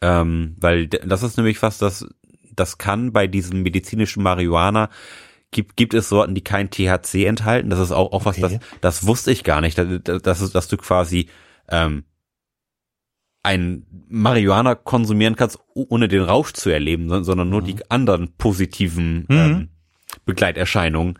[0.00, 2.06] ähm, weil das ist nämlich was, das
[2.54, 4.90] das kann bei diesem medizinischen Marihuana
[5.50, 7.70] gibt, gibt es Sorten, die kein THC enthalten.
[7.70, 8.64] Das ist auch, auch was, das, Okay.
[8.80, 9.78] das wusste ich gar nicht.
[9.78, 11.28] Das, das ist, dass du quasi
[11.68, 12.04] ähm,
[13.48, 19.20] ein Marihuana konsumieren kannst, ohne den Rausch zu erleben, son- sondern nur die anderen positiven
[19.28, 19.36] Mhm.
[19.36, 19.68] ähm,
[20.26, 21.18] Begleiterscheinungen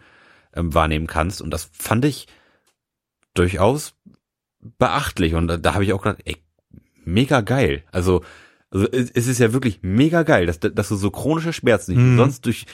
[0.55, 1.41] ähm, wahrnehmen kannst.
[1.43, 2.27] Und das fand ich
[3.35, 3.95] durchaus
[4.79, 5.35] beachtlich.
[5.35, 6.37] Und da, da habe ich auch gedacht, ey,
[7.05, 7.85] mega geil.
[7.93, 8.23] Also,
[8.71, 12.03] also es, ist ja wirklich mega geil, dass, dass du so chronische Schmerzen, die du
[12.03, 12.17] Mhm.
[12.17, 12.67] sonst durch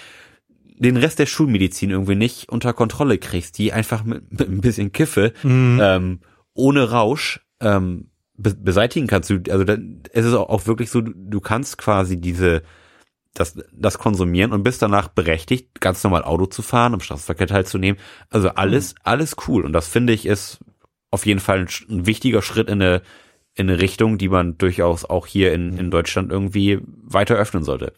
[0.77, 4.91] den Rest der Schulmedizin irgendwie nicht unter Kontrolle kriegst, die einfach mit, mit ein bisschen
[4.93, 5.81] Kiffe Mhm.
[5.83, 6.21] ähm,
[6.55, 9.31] ohne Rausch ähm, be beseitigen kannst.
[9.31, 9.77] Du, also da,
[10.13, 12.63] es ist auch, auch wirklich so, du, du kannst quasi diese
[13.35, 18.01] das, das konsumieren und bist danach berechtigt, ganz normal Auto zu fahren, am Straßenverkehr teilzunehmen.
[18.31, 19.65] Also alles, alles cool.
[19.65, 20.61] Und das finde ich ist
[21.11, 23.03] auf jeden Fall ein, ein wichtiger Schritt in eine,
[23.55, 27.93] in eine Richtung, die man durchaus auch hier in, in Deutschland irgendwie weiter öffnen sollte.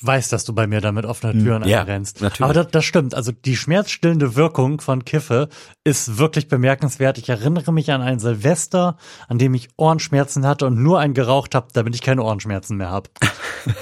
[0.00, 2.20] Weiß, dass du bei mir damit offene Türen ja, einrennst.
[2.20, 2.42] natürlich.
[2.42, 3.14] Aber das, das stimmt.
[3.14, 5.48] Also die schmerzstillende Wirkung von Kiffe
[5.84, 7.18] ist wirklich bemerkenswert.
[7.18, 8.96] Ich erinnere mich an ein Silvester,
[9.28, 12.90] an dem ich Ohrenschmerzen hatte und nur einen geraucht habe, damit ich keine Ohrenschmerzen mehr
[12.90, 13.10] habe.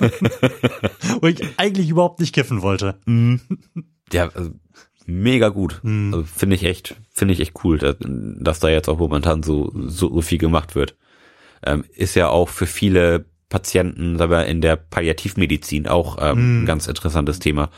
[1.20, 2.99] Wo ich eigentlich überhaupt nicht kiffen wollte.
[4.12, 4.51] Ja, also
[5.07, 5.80] mega gut.
[5.82, 6.14] Mhm.
[6.14, 9.72] Also finde ich echt, finde ich echt cool, dass, dass da jetzt auch momentan so,
[9.74, 10.97] so viel gemacht wird.
[11.66, 16.62] Ähm, ist ja auch für viele Patienten, aber in der Palliativmedizin auch ähm, Mhm.
[16.62, 17.70] ein ganz interessantes Thema.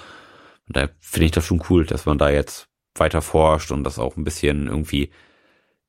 [0.66, 3.98] Und da finde ich das schon cool, dass man da jetzt weiter forscht und das
[3.98, 5.10] auch ein bisschen irgendwie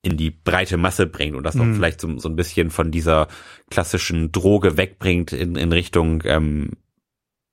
[0.02, 1.74] in die breite Masse bringt und das auch Mhm.
[1.76, 3.28] vielleicht so, so ein bisschen von dieser
[3.70, 6.72] klassischen Droge wegbringt in, in Richtung ähm,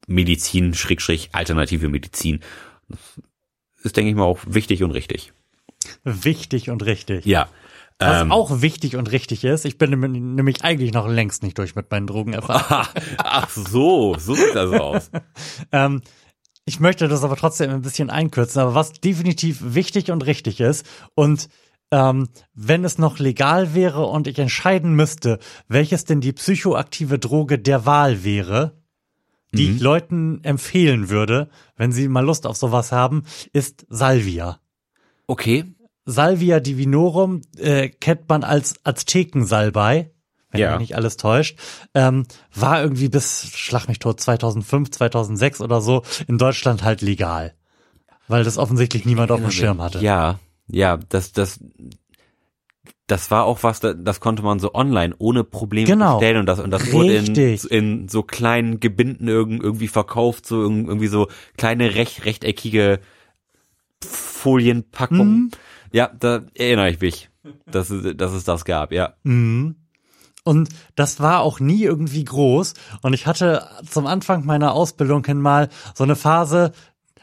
[0.07, 2.41] Medizin, Schrägstrich, alternative Medizin.
[2.89, 2.99] Das
[3.83, 5.31] ist, denke ich mal, auch wichtig und richtig.
[6.03, 7.25] Wichtig und richtig.
[7.25, 7.47] Ja.
[7.99, 9.97] Was ähm, auch wichtig und richtig ist, ich bin
[10.35, 12.87] nämlich- eigentlich noch längst nicht durch mit meinen Drogenerfahrungen.
[13.17, 15.11] Ach so, so sieht das aus.
[15.71, 16.01] Ähm,
[16.65, 18.61] ich möchte das aber trotzdem ein bisschen einkürzen.
[18.61, 21.47] Aber was definitiv wichtig und richtig ist und
[21.91, 25.37] ähm, wenn es noch legal wäre und ich entscheiden müsste,
[25.67, 28.81] welches denn die psychoaktive Droge der Wahl wäre,
[29.53, 33.23] die ich Leuten empfehlen würde, wenn sie mal Lust auf sowas haben,
[33.53, 34.59] ist Salvia.
[35.27, 35.74] Okay.
[36.05, 40.11] Salvia divinorum äh, kennt man als Aztekensalbei,
[40.51, 40.71] wenn Ja.
[40.71, 41.57] mich nicht alles täuscht,
[41.93, 47.55] ähm, war irgendwie bis, schlag mich tot, 2005, 2006 oder so in Deutschland halt legal.
[48.27, 49.99] Weil das offensichtlich niemand auf dem Schirm hatte.
[49.99, 51.59] Ja, ja, das, das,
[53.07, 56.17] das war auch was, das, konnte man so online ohne Probleme Genau.
[56.17, 57.69] bestellen und das, und das wurde in, Richtig.
[57.71, 61.27] in so kleinen Gebinden irg- irgendwie verkauft, so irg- irgendwie so
[61.57, 62.99] kleine recht, rechteckige
[64.03, 65.35] Folienpackungen.
[65.35, 65.51] Mhm.
[65.95, 67.29] Ja, da erinnere ich mich,
[67.71, 69.13] dass, es- dass es das gab, ja.
[69.23, 69.75] Mhm.
[70.43, 72.73] Und das war auch nie irgendwie groß.
[73.01, 76.71] Und ich hatte zum Anfang meiner Ausbildung hin mal so eine Phase,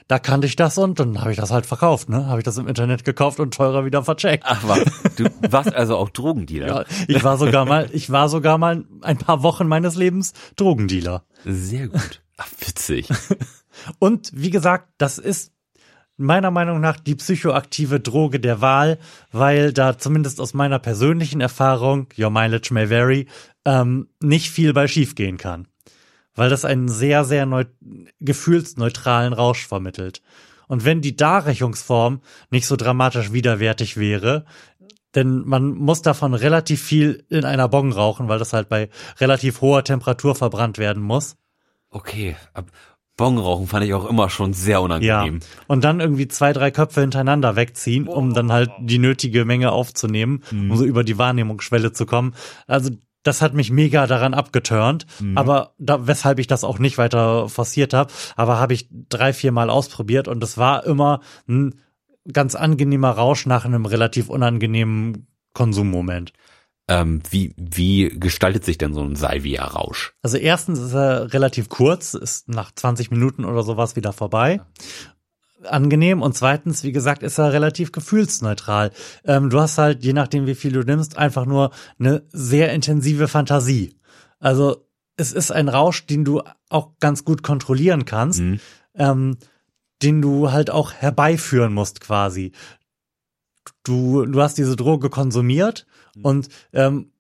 [0.09, 2.27] da kannte ich das und dann habe ich das halt verkauft, ne?
[2.27, 4.45] Habe ich das im Internet gekauft und teurer wieder vercheckt.
[4.47, 4.81] Ach was,
[5.17, 6.67] du warst also auch Drogendealer.
[6.67, 11.25] Ja, ich war sogar mal, ich war sogar mal ein paar Wochen meines Lebens Drogendealer.
[11.45, 12.23] Sehr gut.
[12.39, 13.09] Ach, witzig.
[13.99, 15.53] Und wie gesagt, das ist
[16.17, 18.99] meiner Meinung nach die psychoaktive Droge der Wahl,
[19.31, 23.27] weil da zumindest aus meiner persönlichen Erfahrung, your mileage may vary,
[23.65, 25.69] ähm, nicht viel bei schiefgehen kann.
[26.35, 27.65] Weil das einen sehr, sehr neu
[28.21, 30.23] gefühlsneutralen Rausch vermittelt.
[30.69, 34.47] Und wenn die Darreichungsform nicht so dramatisch widerwärtig wäre,
[35.15, 38.89] denn man muss davon relativ viel in einer Bong rauchen, weil das halt bei
[39.19, 41.37] relativ hoher Temperatur verbrannt werden muss.
[41.91, 42.37] Okay,
[43.23, 44.79] ab Bongrauchen fand ich auch immer schon sehr Ja.
[44.81, 45.41] unangenehm.
[45.67, 50.43] Und dann irgendwie zwei, drei Köpfe hintereinander wegziehen, um dann halt die nötige Menge aufzunehmen,
[50.51, 52.35] um so über die Wahrnehmungsschwelle zu kommen.
[52.67, 52.91] Also
[53.23, 55.07] das hat mich mega daran abgeturnt,
[55.37, 59.53] aber da, weshalb ich das auch nicht weiter forciert habe, aber habe ich drei, vier
[59.53, 61.77] Mal ausprobiert und es war immer ein
[62.33, 66.33] ganz angenehmer Rausch nach einem relativ unangenehmen Konsummoment.
[66.93, 70.13] Ähm, wie, wie gestaltet sich denn so ein Salvia-Rausch?
[70.23, 74.61] Also erstens ist er relativ kurz, ist nach 20 Minuten oder sowas wieder vorbei.
[75.65, 78.91] Angenehm und zweitens, wie gesagt, ist er relativ gefühlsneutral.
[79.25, 83.27] Ähm, du hast halt, je nachdem wie viel du nimmst, einfach nur eine sehr intensive
[83.29, 83.97] Fantasie.
[84.39, 84.85] Also
[85.17, 88.61] es ist ein Rausch, den du auch ganz gut kontrollieren kannst, Mhm.
[88.97, 89.37] ähm,
[90.03, 92.53] den du halt auch herbeiführen musst quasi.
[93.85, 95.87] Du, du hast diese Droge konsumiert
[96.21, 97.13] und ähm,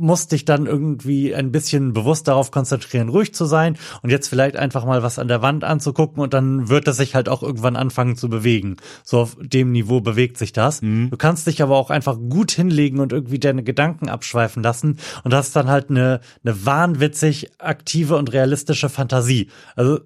[0.00, 4.56] musst dich dann irgendwie ein bisschen bewusst darauf konzentrieren, ruhig zu sein und jetzt vielleicht
[4.56, 7.76] einfach mal was an der Wand anzugucken und dann wird es sich halt auch irgendwann
[7.76, 8.76] anfangen zu bewegen.
[9.04, 10.80] So auf dem Niveau bewegt sich das.
[10.80, 11.10] Mhm.
[11.10, 15.34] Du kannst dich aber auch einfach gut hinlegen und irgendwie deine Gedanken abschweifen lassen und
[15.34, 19.50] hast dann halt eine, eine wahnwitzig aktive und realistische Fantasie.
[19.76, 20.00] Also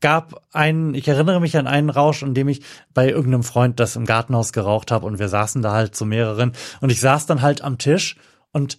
[0.00, 2.62] gab einen, ich erinnere mich an einen Rausch, an dem ich
[2.94, 6.52] bei irgendeinem Freund das im Gartenhaus geraucht habe und wir saßen da halt zu mehreren
[6.80, 8.16] und ich saß dann halt am Tisch
[8.52, 8.78] und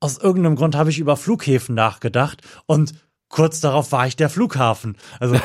[0.00, 2.94] aus irgendeinem Grund habe ich über Flughäfen nachgedacht und
[3.28, 4.96] kurz darauf war ich der Flughafen.
[5.20, 5.36] Also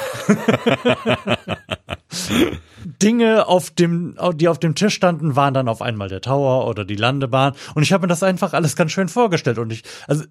[3.02, 6.86] Dinge auf dem, die auf dem Tisch standen, waren dann auf einmal der Tower oder
[6.86, 10.24] die Landebahn und ich habe mir das einfach alles ganz schön vorgestellt und ich, also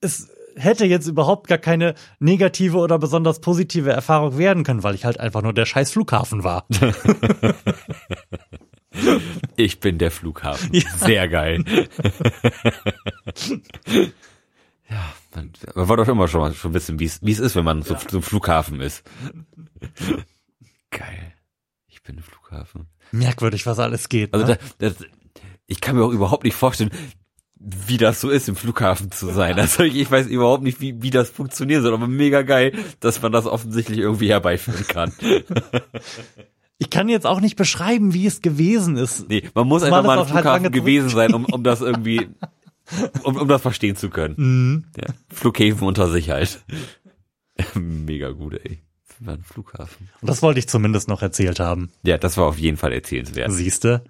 [0.00, 5.04] es hätte jetzt überhaupt gar keine negative oder besonders positive Erfahrung werden können, weil ich
[5.04, 6.66] halt einfach nur der scheiß Flughafen war.
[9.56, 10.70] Ich bin der Flughafen.
[10.74, 10.90] Ja.
[10.98, 11.64] Sehr geil.
[14.88, 17.56] ja, man, man wollte doch immer schon mal schon wissen, wie es wie es ist,
[17.56, 19.02] wenn man so, so ein Flughafen ist.
[20.90, 21.32] Geil.
[21.88, 22.88] Ich bin der Flughafen.
[23.12, 24.34] Merkwürdig, was alles geht.
[24.34, 24.58] Also ne?
[24.78, 25.08] das, das,
[25.66, 26.90] ich kann mir auch überhaupt nicht vorstellen,
[27.64, 29.58] wie das so ist, im Flughafen zu sein.
[29.58, 33.22] Also ich, ich weiß überhaupt nicht, wie, wie das funktionieren soll, aber mega geil, dass
[33.22, 35.12] man das offensichtlich irgendwie herbeiführen kann.
[36.78, 39.28] Ich kann jetzt auch nicht beschreiben, wie es gewesen ist.
[39.28, 42.26] Nee, man muss einfach mal im halt Flughafen lange gewesen sein, um, um das irgendwie,
[43.22, 44.34] um, um das verstehen zu können.
[44.36, 44.84] Mhm.
[45.00, 45.14] Ja.
[45.32, 46.64] Flughäfen unter sich halt.
[47.76, 48.82] Mega gut, ey.
[49.20, 50.08] War ein Flughafen.
[50.20, 51.92] Und das wollte ich zumindest noch erzählt haben.
[52.02, 53.52] Ja, das war auf jeden Fall erzählenswert.
[53.52, 54.02] Siehste?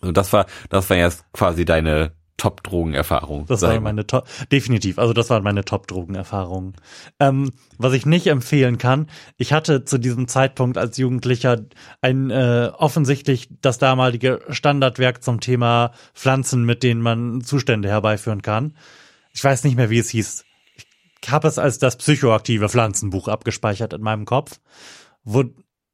[0.00, 3.46] Und das war, das war jetzt quasi deine Top-Drogen-Erfahrung.
[3.46, 3.80] Das mal.
[3.80, 4.98] meine Top, definitiv.
[4.98, 6.74] Also das waren meine Top-Drogenerfahrungen.
[7.20, 11.62] Ähm, was ich nicht empfehlen kann, ich hatte zu diesem Zeitpunkt als Jugendlicher
[12.00, 18.74] ein äh, offensichtlich das damalige Standardwerk zum Thema Pflanzen, mit denen man Zustände herbeiführen kann.
[19.32, 20.44] Ich weiß nicht mehr, wie es hieß.
[21.22, 24.60] Ich habe es als das psychoaktive Pflanzenbuch abgespeichert in meinem Kopf,
[25.24, 25.44] wo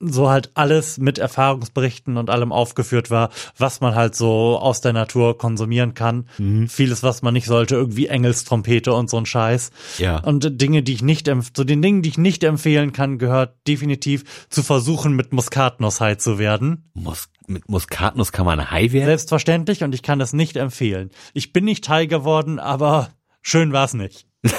[0.01, 4.94] so halt alles mit Erfahrungsberichten und allem aufgeführt war, was man halt so aus der
[4.94, 6.26] Natur konsumieren kann.
[6.68, 9.70] Vieles, was man nicht sollte, irgendwie Engelstrompete und so ein Scheiß.
[9.98, 10.18] Ja.
[10.18, 14.24] Und Dinge, die ich nicht, zu den Dingen, die ich nicht empfehlen kann, gehört definitiv
[14.48, 16.90] zu versuchen, mit Muskatnuss high zu werden.
[16.94, 19.07] Mus mit Muskatnuss kann man high werden?
[19.07, 21.11] Selbstverständlich und ich kann das nicht empfehlen.
[21.34, 23.11] Ich bin nicht high geworden, aber
[23.42, 24.26] schön war's nicht.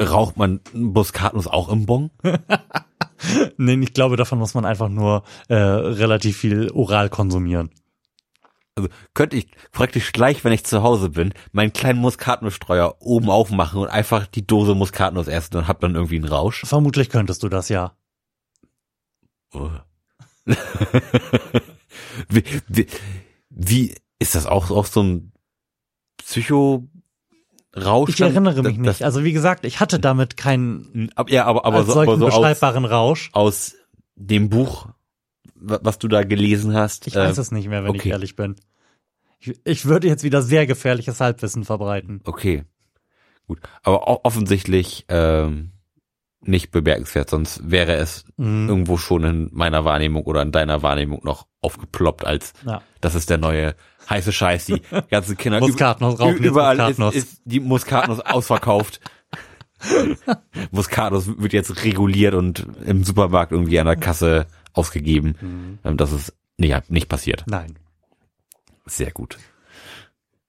[0.00, 2.10] Raucht man Muskatnuss auch im Bon?
[3.56, 7.70] Nee, ich glaube, davon muss man einfach nur äh, relativ viel oral konsumieren.
[8.76, 13.80] Also könnte ich praktisch gleich, wenn ich zu Hause bin, meinen kleinen Muskatnussstreuer oben aufmachen
[13.80, 16.62] und einfach die Dose Muskatnuss essen und hab dann irgendwie einen Rausch.
[16.66, 17.96] Vermutlich könntest du das ja.
[19.54, 19.70] Oh.
[22.28, 22.86] wie, wie,
[23.48, 25.32] wie ist das auch, auch so ein
[27.76, 28.10] Psycho-Rausch?
[28.10, 29.02] Ich erinnere mich Das- nicht.
[29.04, 32.84] Also wie gesagt, ich hatte damit keinen ja, aber, aber so, aber so aus, beschreibbaren
[32.84, 33.30] Rausch.
[33.32, 33.74] aus
[34.16, 34.88] dem Buch,
[35.54, 37.06] wa- was du da gelesen hast.
[37.06, 38.10] Ich weiß äh, es nicht mehr, wenn ich okay.
[38.10, 38.56] ehrlich bin.
[39.38, 42.20] Ich, ich würde jetzt wieder sehr gefährliches Halbwissen verbreiten.
[42.24, 42.64] Okay,
[43.46, 43.60] gut.
[43.82, 45.72] Aber offensichtlich ähm,
[46.40, 48.68] nicht bemerkenswert, sonst wäre es Mhm.
[48.68, 52.82] irgendwo schon in meiner Wahrnehmung oder in deiner Wahrnehmung noch aufgeploppt als Ja.
[53.00, 53.74] das ist der neue
[54.08, 54.66] heiße Scheiß.
[54.66, 54.80] Die
[55.10, 57.14] ganzen Kinder Muskatnuss, rauchen überall Muskatnuss.
[57.14, 59.00] Ist, ist die Muskatnuss ausverkauft.
[60.70, 65.36] Muskatnuss wird jetzt reguliert und im Supermarkt irgendwie an der Kasse ausgegeben.
[65.40, 65.78] Mhm.
[65.84, 67.44] Ähm, Das ist nicht, nicht passiert.
[67.46, 67.78] Nein.
[68.86, 69.38] Sehr gut.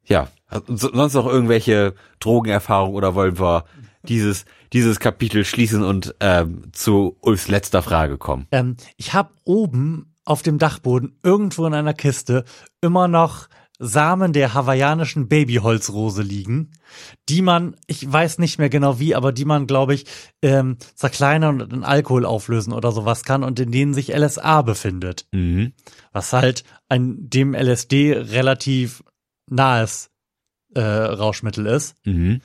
[0.06, 0.28] Ja,
[0.68, 3.66] so- sonst noch irgendwelche Drogenerfahrungen oder wollen wir
[4.04, 8.48] dieses, dieses Kapitel schließen und ähm, zu Ulfs letzter Frage kommen?
[8.52, 12.44] Ähm, ich habe oben auf dem Dachboden irgendwo in einer Kiste
[12.82, 13.48] immer noch
[13.80, 16.72] Samen der hawaiianischen Babyholzrose liegen,
[17.30, 20.06] die man, ich weiß nicht mehr genau wie, aber die man, glaube ich,
[20.42, 25.28] ähm, zerkleinern und in Alkohol auflösen oder sowas kann und in denen sich LSA befindet.
[25.32, 25.74] Mhm.
[26.12, 29.04] was halt ein dem LSD relativ
[29.50, 30.10] nahes
[30.74, 31.96] äh, Rauschmittel ist.
[32.06, 32.42] Mhm.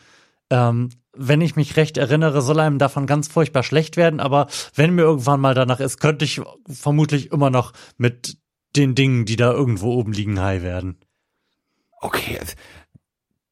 [0.51, 4.95] Ähm, wenn ich mich recht erinnere, soll einem davon ganz furchtbar schlecht werden, aber wenn
[4.95, 8.39] mir irgendwann mal danach ist, könnte ich vermutlich immer noch mit
[8.77, 10.97] den Dingen, die da irgendwo oben liegen, high werden.
[12.01, 12.39] Okay.
[12.41, 12.55] also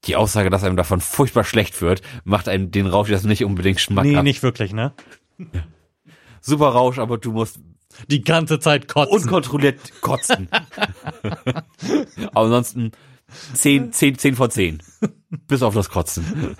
[0.06, 3.76] Die Aussage, dass einem davon furchtbar schlecht wird, macht einem den Rausch jetzt nicht unbedingt
[3.76, 4.24] Nee, schmackhaft.
[4.24, 4.92] nicht wirklich, ne?
[6.40, 7.60] Super Rausch, aber du musst
[8.08, 9.12] Die ganze Zeit kotzen.
[9.14, 10.48] unkontrolliert kotzen.
[12.32, 12.92] aber ansonsten
[13.54, 14.82] 10, 10, 10 von 10.
[15.46, 16.56] Bis auf das Kotzen.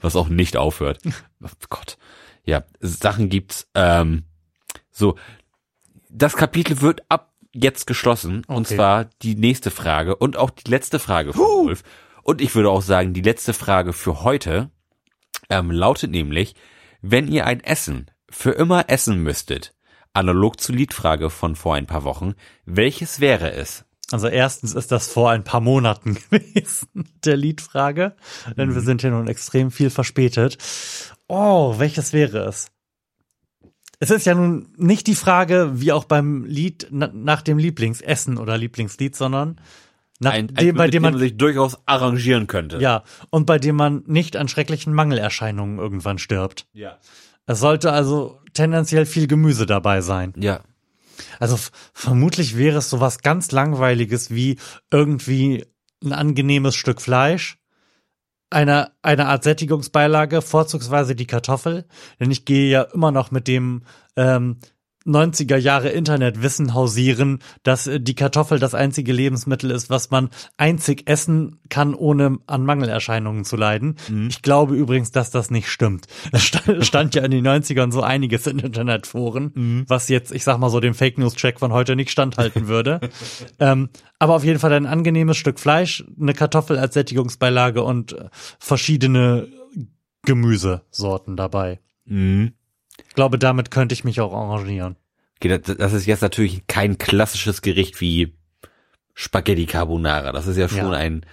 [0.00, 1.00] Was auch nicht aufhört.
[1.42, 1.98] Oh Gott.
[2.44, 3.68] Ja, Sachen gibt's.
[3.74, 4.24] Ähm,
[4.90, 5.16] so,
[6.10, 8.44] das Kapitel wird ab jetzt geschlossen.
[8.46, 8.76] Und Okay.
[8.76, 11.82] zwar die nächste Frage und auch die letzte Frage von Wolf.
[12.22, 14.70] Und ich würde auch sagen, die letzte Frage für heute
[15.48, 16.54] ähm, lautet nämlich,
[17.02, 19.74] wenn ihr ein Essen für immer essen müsstet,
[20.12, 22.34] analog zur Liedfrage von vor ein paar Wochen,
[22.64, 23.84] welches wäre es?
[24.12, 28.14] Also erstens ist das vor ein paar Monaten gewesen, der Liedfrage,
[28.56, 30.58] denn wir sind ja nun extrem viel verspätet.
[31.28, 32.68] Oh, welches wäre es?
[33.98, 38.36] Es ist ja nun nicht die Frage, wie auch beim Lied, na, nach dem Lieblingsessen
[38.36, 39.58] oder Lieblingslied, sondern
[40.20, 42.78] nach Ein, ein dem, bei mit dem man, sich durchaus arrangieren könnte.
[42.78, 46.66] ja, und bei dem man nicht an schrecklichen Mangelerscheinungen irgendwann stirbt.
[46.72, 46.98] Ja.
[47.46, 50.32] Es sollte also tendenziell viel Gemüse dabei sein.
[50.36, 50.60] Ja.
[51.38, 51.58] Also
[51.92, 54.58] vermutlich wäre es sowas ganz langweiliges wie
[54.90, 55.64] irgendwie
[56.04, 57.58] ein angenehmes Stück Fleisch,
[58.50, 61.86] eine, eine Art Sättigungsbeilage, vorzugsweise die Kartoffel,
[62.20, 63.82] denn ich gehe ja immer noch mit dem
[64.16, 64.58] ähm,
[65.06, 71.08] 90er Jahre Internetwissen hausieren, dass äh, die Kartoffel das einzige Lebensmittel ist, was man einzig
[71.08, 73.96] essen kann, ohne an Mangelerscheinungen zu leiden.
[74.08, 74.28] Mhm.
[74.28, 76.06] Ich glaube übrigens, dass das nicht stimmt.
[76.32, 76.44] Es
[76.86, 79.84] stand, ja in den 90ern so einiges in Internetforen, mhm.
[79.86, 83.00] was jetzt, ich sag mal so, dem Fake News Check von heute nicht standhalten würde.
[83.58, 83.88] ähm,
[84.18, 88.28] aber auf jeden Fall ein angenehmes Stück Fleisch, eine Kartoffel als Sättigungsbeilage und äh,
[88.58, 89.48] verschiedene
[90.24, 91.80] Gemüsesorten dabei.
[92.04, 92.52] Mhm.
[93.08, 94.96] Ich glaube, damit könnte ich mich auch arrangieren.
[95.36, 98.34] Okay, das ist jetzt natürlich kein klassisches Gericht wie
[99.14, 100.32] Spaghetti Carbonara.
[100.32, 100.98] Das ist ja schon ja.
[100.98, 101.26] ein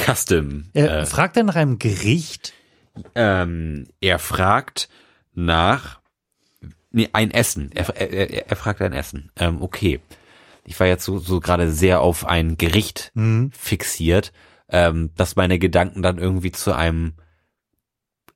[0.00, 0.70] Custom.
[0.74, 2.52] Er äh, fragt er nach einem Gericht?
[3.14, 4.88] Ähm, er fragt
[5.34, 6.00] nach
[6.90, 7.70] nee, ein Essen.
[7.72, 9.30] Er, er, er fragt ein Essen.
[9.36, 10.00] Ähm, okay.
[10.64, 13.52] Ich war jetzt so, so gerade sehr auf ein Gericht mhm.
[13.52, 14.32] fixiert,
[14.68, 17.14] ähm, dass meine Gedanken dann irgendwie zu einem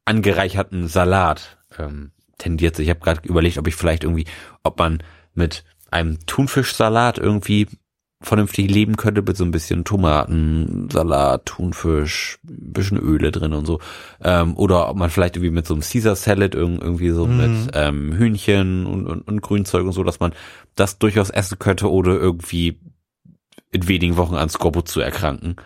[0.04, 2.78] angereicherten Salat ähm, tendiert.
[2.78, 4.26] Ich habe gerade überlegt, ob ich vielleicht irgendwie,
[4.62, 5.02] ob man
[5.34, 7.66] mit einem Thunfischsalat irgendwie
[8.22, 13.80] vernünftig leben könnte mit so ein bisschen Tomaten, Salat, Thunfisch, bisschen Öle drin und so.
[14.22, 17.36] Ähm, oder ob man vielleicht irgendwie mit so einem Caesar Salad irgendwie so mm.
[17.36, 20.34] mit ähm, Hühnchen und, und, und Grünzeug und so, dass man
[20.74, 22.78] das durchaus essen könnte oder irgendwie
[23.72, 25.56] in wenigen Wochen an Skorbo zu erkranken.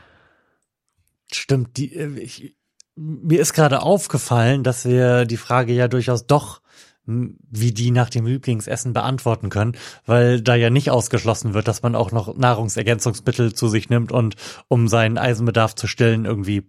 [1.33, 2.55] Stimmt, die, äh, ich,
[2.95, 6.61] mir ist gerade aufgefallen, dass wir die Frage ja durchaus doch
[7.07, 9.77] wie die nach dem Lieblingsessen beantworten können,
[10.07, 14.37] weil da ja nicht ausgeschlossen wird, dass man auch noch Nahrungsergänzungsmittel zu sich nimmt und
[14.69, 16.63] um seinen Eisenbedarf zu stillen irgendwie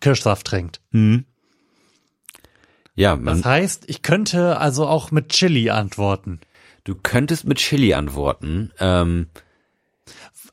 [0.00, 0.80] Kirschsaft trinkt.
[0.90, 1.24] Mhm.
[2.94, 6.40] Ja, man, das heißt, ich könnte also auch mit Chili antworten.
[6.84, 8.70] Du könntest mit Chili antworten.
[8.78, 9.28] Ähm,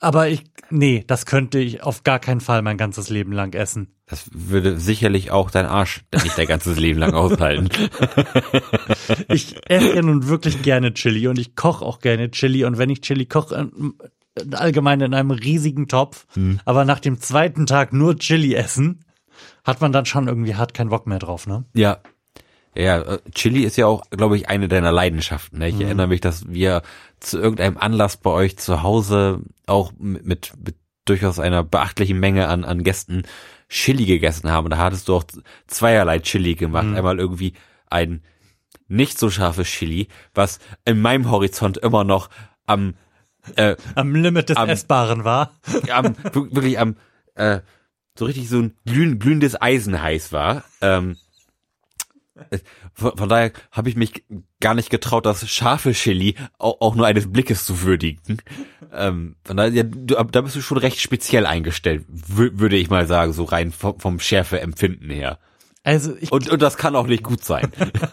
[0.01, 3.93] aber ich, nee, das könnte ich auf gar keinen Fall mein ganzes Leben lang essen.
[4.07, 7.69] Das würde sicherlich auch dein Arsch nicht dein ganzes Leben lang aushalten.
[9.29, 12.89] ich esse ja nun wirklich gerne Chili und ich koche auch gerne Chili und wenn
[12.89, 13.71] ich Chili koche,
[14.51, 16.59] allgemein in einem riesigen Topf, hm.
[16.65, 19.05] aber nach dem zweiten Tag nur Chili essen,
[19.63, 21.65] hat man dann schon irgendwie hart keinen Bock mehr drauf, ne?
[21.73, 21.99] Ja,
[22.75, 25.59] ja, äh, Chili ist ja auch, glaube ich, eine deiner Leidenschaften.
[25.59, 25.69] Ne?
[25.69, 25.81] Ich mhm.
[25.81, 26.81] erinnere mich, dass wir
[27.19, 32.47] zu irgendeinem Anlass bei euch zu Hause auch mit, mit, mit durchaus einer beachtlichen Menge
[32.47, 33.23] an, an Gästen
[33.69, 34.69] Chili gegessen haben.
[34.69, 35.23] Da hattest du auch
[35.67, 36.87] zweierlei Chili gemacht.
[36.87, 36.95] Mhm.
[36.95, 37.53] Einmal irgendwie
[37.89, 38.23] ein
[38.87, 42.29] nicht so scharfes Chili, was in meinem Horizont immer noch
[42.65, 42.95] am
[43.55, 45.57] äh, am Limit des am, Essbaren war.
[45.91, 46.95] Am, wirklich am
[47.35, 47.61] äh,
[48.17, 50.63] so richtig so ein glühen, glühendes Eisen heiß war.
[50.81, 51.17] Ähm,
[52.93, 54.23] von, von daher habe ich mich
[54.59, 58.37] gar nicht getraut, das scharfe Chili auch, auch nur eines Blickes zu würdigen.
[58.93, 63.07] Ähm, von daher, ja, du, da bist du schon recht speziell eingestellt, würde ich mal
[63.07, 65.39] sagen, so rein vom, vom Schärfeempfinden her.
[65.83, 67.71] Also ich, und, und das kann auch nicht gut sein.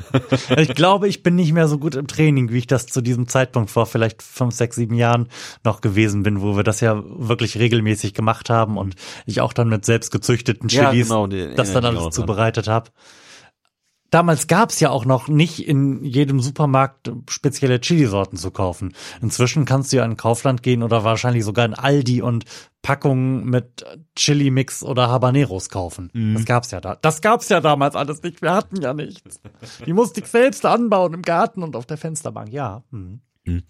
[0.56, 3.28] ich glaube, ich bin nicht mehr so gut im Training, wie ich das zu diesem
[3.28, 5.28] Zeitpunkt vor vielleicht fünf, sechs, sieben Jahren
[5.64, 8.94] noch gewesen bin, wo wir das ja wirklich regelmäßig gemacht haben und
[9.26, 12.90] ich auch dann mit selbst gezüchteten Chilis ja, genau, das dann alles zubereitet habe
[14.10, 18.94] damals gab's ja auch noch nicht in jedem Supermarkt spezielle Chili-Sorten zu kaufen.
[19.20, 22.44] Inzwischen kannst du ja in Kaufland gehen oder wahrscheinlich sogar in Aldi und
[22.82, 23.84] Packungen mit
[24.16, 26.10] Chili-Mix oder Habaneros kaufen.
[26.12, 26.34] Mhm.
[26.34, 26.96] Das gab's ja da.
[26.96, 28.40] Das gab's ja damals alles nicht.
[28.40, 29.40] Wir hatten ja nichts.
[29.84, 32.52] Die musste ich selbst anbauen im Garten und auf der Fensterbank.
[32.52, 32.84] Ja.
[32.90, 33.20] Mhm.
[33.44, 33.62] mhm.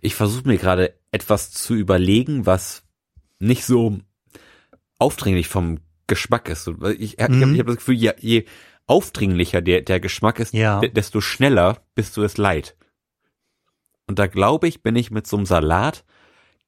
[0.00, 2.82] Ich versuche mir gerade etwas zu überlegen, was
[3.38, 3.98] nicht so
[4.98, 6.68] aufdringlich vom Geschmack ist.
[6.98, 7.42] Ich, ich, mhm.
[7.42, 8.44] habe hab das Gefühl, je, je
[8.86, 10.80] aufdringlicher der, der Geschmack ist, ja.
[10.80, 12.76] desto schneller bist du es leid.
[14.06, 16.04] Und da glaube ich, bin ich mit so einem Salat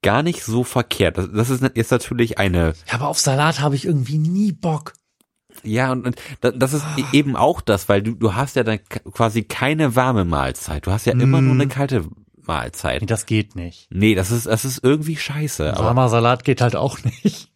[0.02, 1.18] gar nicht so verkehrt.
[1.18, 2.74] Das, das ist jetzt natürlich eine.
[2.86, 4.94] Ja, aber auf Salat habe ich irgendwie nie Bock.
[5.64, 7.02] Ja, und, und das ist oh.
[7.12, 8.78] eben auch das, weil du, du hast ja dann
[9.12, 10.86] quasi keine warme Mahlzeit.
[10.86, 11.20] Du hast ja mm.
[11.20, 11.70] immer nur eine mm.
[11.70, 12.04] kalte
[12.46, 13.00] Mahlzeit.
[13.00, 13.88] Nee, das geht nicht.
[13.90, 15.74] Nee, das ist, das ist irgendwie scheiße.
[15.76, 17.52] Warmer Salat geht halt auch nicht.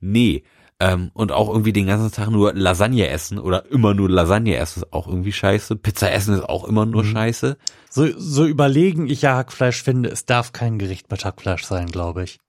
[0.00, 0.42] Nee,
[0.82, 4.82] ähm, und auch irgendwie den ganzen Tag nur Lasagne essen oder immer nur Lasagne essen
[4.82, 5.76] ist auch irgendwie scheiße.
[5.76, 7.12] Pizza essen ist auch immer nur mhm.
[7.12, 7.56] scheiße.
[7.88, 12.24] So, so überlegen ich ja Hackfleisch finde, es darf kein Gericht mit Hackfleisch sein, glaube
[12.24, 12.40] ich.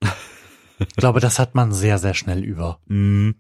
[0.80, 2.80] ich glaube, das hat man sehr, sehr schnell über.
[2.88, 3.36] Mhm.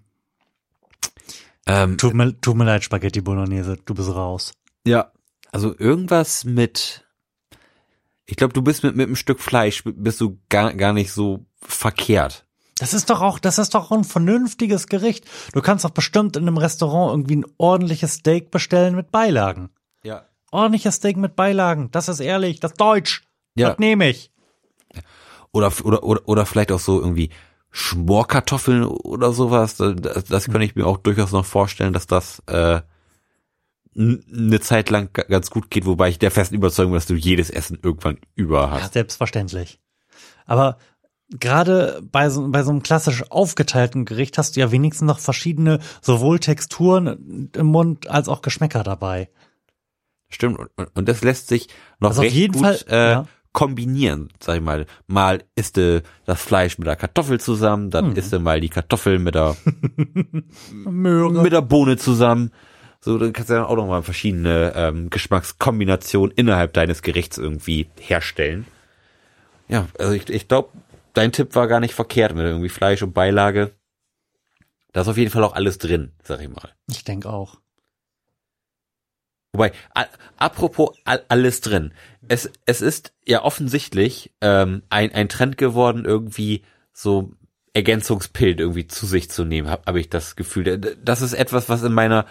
[1.65, 4.53] Ähm, tut, mir, tut mir leid, Spaghetti Bolognese, du bist raus.
[4.85, 5.11] Ja,
[5.51, 7.03] also irgendwas mit,
[8.27, 11.47] ich glaube, du bist mit, mit einem Stück Fleisch, bist du gar, gar nicht so
[11.55, 12.45] verkehrt.
[12.84, 15.23] Das ist doch auch, das ist doch ein vernünftiges Gericht.
[15.53, 19.69] Du kannst doch bestimmt in einem Restaurant irgendwie ein ordentliches Steak bestellen mit Beilagen.
[20.03, 20.25] Ja.
[20.51, 21.91] Ordentliches Steak mit Beilagen.
[21.91, 23.23] Das ist ehrlich, das ist Deutsch.
[23.55, 23.69] Ja.
[23.69, 24.34] Das nehme ich.
[25.53, 27.29] Oder, oder, oder, oder vielleicht auch so irgendwie
[27.71, 29.77] Schmorkartoffeln oder sowas.
[29.77, 32.81] Das, das könnte ich mir auch durchaus noch vorstellen, dass das, äh,
[33.95, 37.49] eine Zeit lang ganz gut geht, wobei ich der festen Überzeugung bin, dass du jedes
[37.49, 38.81] Essen irgendwann über hast.
[38.81, 39.79] Ja, selbstverständlich.
[40.45, 40.77] Aber
[41.39, 45.79] gerade bei so, bei so einem klassisch aufgeteilten Gericht hast du ja wenigstens noch verschiedene
[46.01, 49.29] sowohl Texturen im Mund als auch Geschmäcker dabei.
[50.29, 51.67] Stimmt, und, und das lässt sich
[51.99, 53.25] noch Also auf recht jeden gut Fall, äh, ja.
[53.51, 54.86] kombinieren, sag ich mal.
[55.07, 58.15] Mal isst du das Fleisch mit der Kartoffel zusammen, dann Hm.
[58.15, 59.55] isst du mal die Kartoffel mit der,
[60.71, 61.41] Möhre.
[61.43, 62.51] mit der Bohne zusammen.
[62.99, 67.89] So, dann kannst du dann auch noch mal verschiedene ähm, Geschmackskombinationen innerhalb deines Gerichts irgendwie
[67.99, 68.65] herstellen.
[69.67, 70.69] Ja, also ich, ich glaube,
[71.14, 73.72] dein Tipp war gar nicht verkehrt mit irgendwie Fleisch und Beilage.
[74.91, 76.70] Da ist auf jeden Fall auch alles drin, sag ich mal.
[76.89, 77.57] Ich denke auch.
[79.53, 79.72] Wobei,
[80.38, 81.93] apropos all, alles drin.
[82.28, 87.34] Es, es ist ja offensichtlich ähm, ein, ein Trend geworden, irgendwie so
[87.74, 90.80] Ergänzungspillen irgendwie zu sich zu nehmen, habe hab ich das Gefühl.
[91.03, 92.26] Das ist etwas, was in meiner,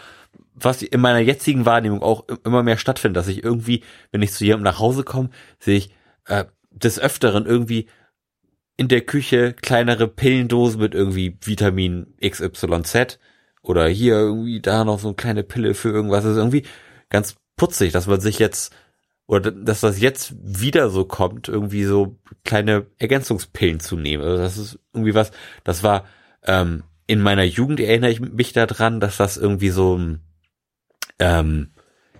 [0.55, 4.45] was in meiner jetzigen Wahrnehmung auch immer mehr stattfindet, dass ich irgendwie, wenn ich zu
[4.45, 5.91] jemandem nach Hause komme, sehe ich
[6.26, 7.89] äh, des Öfteren irgendwie
[8.77, 13.18] in der Küche kleinere Pillendosen mit irgendwie Vitamin XYZ
[13.62, 16.25] oder hier irgendwie da noch so eine kleine Pille für irgendwas.
[16.25, 16.64] Das ist irgendwie
[17.11, 18.75] ganz putzig, dass man sich jetzt
[19.27, 24.23] oder dass das jetzt wieder so kommt, irgendwie so kleine Ergänzungspillen zu nehmen.
[24.23, 25.31] Also das ist irgendwie was,
[25.64, 26.05] das war
[26.45, 30.01] ähm, in meiner Jugend erinnere ich mich daran, dass das irgendwie so
[31.18, 31.70] ähm,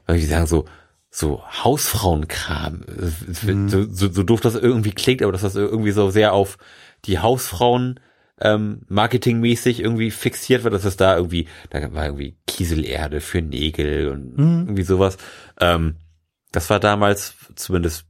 [0.07, 0.67] wie sagen, so
[1.15, 2.85] so Hausfrauenkram,
[3.43, 3.69] Mhm.
[3.69, 6.57] so, so, so doof das irgendwie klingt, aber dass das irgendwie so sehr auf
[7.05, 8.01] die Hausfrauen
[8.41, 14.09] ähm, marketingmäßig irgendwie fixiert wird, dass es da irgendwie, da war irgendwie Kieselerde für Nägel
[14.09, 14.61] und Mhm.
[14.67, 15.19] irgendwie sowas.
[15.61, 15.97] Ähm,
[16.51, 18.07] das war damals, zumindest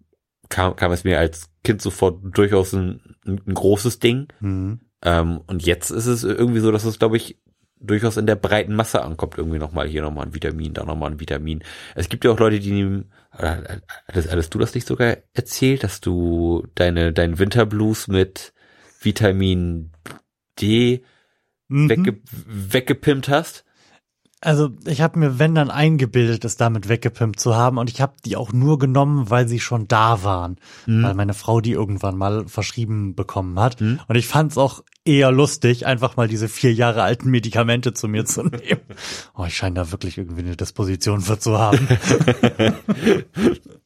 [0.49, 4.29] kam, kam es mir als Kind sofort durchaus ein, ein, großes Ding.
[4.41, 4.81] Hm.
[5.03, 7.39] Ähm, und jetzt ist es irgendwie so, dass es, glaube ich,
[7.83, 9.39] durchaus in der breiten Masse ankommt.
[9.39, 11.63] Irgendwie nochmal hier nochmal ein Vitamin, da nochmal ein Vitamin.
[11.95, 13.57] Es gibt ja auch Leute, die nehmen, äh,
[14.09, 18.53] hattest, hattest du das nicht sogar erzählt, dass du deine, deinen Winterblues mit
[19.01, 19.93] Vitamin
[20.61, 21.03] D
[21.73, 21.89] Mhm.
[21.89, 23.65] wegge, weggepimpt hast?
[24.45, 28.15] Also ich habe mir, wenn dann eingebildet, es damit weggepimpt zu haben und ich habe
[28.25, 32.47] die auch nur genommen, weil sie schon da waren, weil meine Frau die irgendwann mal
[32.49, 33.81] verschrieben bekommen hat.
[33.81, 38.09] Und ich fand es auch eher lustig, einfach mal diese vier Jahre alten Medikamente zu
[38.09, 38.81] mir zu nehmen.
[39.37, 41.87] Oh, ich scheine da wirklich irgendwie eine Disposition für zu haben.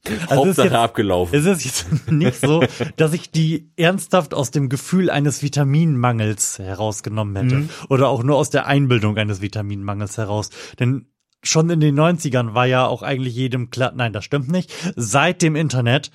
[0.06, 1.36] Also ist Hauptsache jetzt- abgelaufen.
[1.36, 2.62] Es ist jetzt nicht so,
[2.96, 7.68] dass ich die ernsthaft aus dem Gefühl eines Vitaminmangels herausgenommen hätte.
[7.88, 10.45] Oder auch nur aus der Einbildung eines Vitaminmangels heraus.
[10.78, 11.06] Denn
[11.42, 14.72] schon in den 90ern war ja auch eigentlich jedem klar, nein, das stimmt nicht.
[14.96, 16.10] Seit dem Internet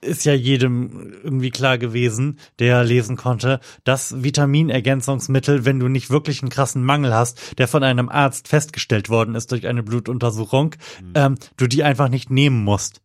[0.00, 6.42] ist ja jedem irgendwie klar gewesen, der lesen konnte, dass Vitaminergänzungsmittel, wenn du nicht wirklich
[6.42, 10.74] einen krassen Mangel hast, der von einem Arzt festgestellt worden ist durch eine Blutuntersuchung,
[11.14, 13.00] ähm, du die einfach nicht nehmen musst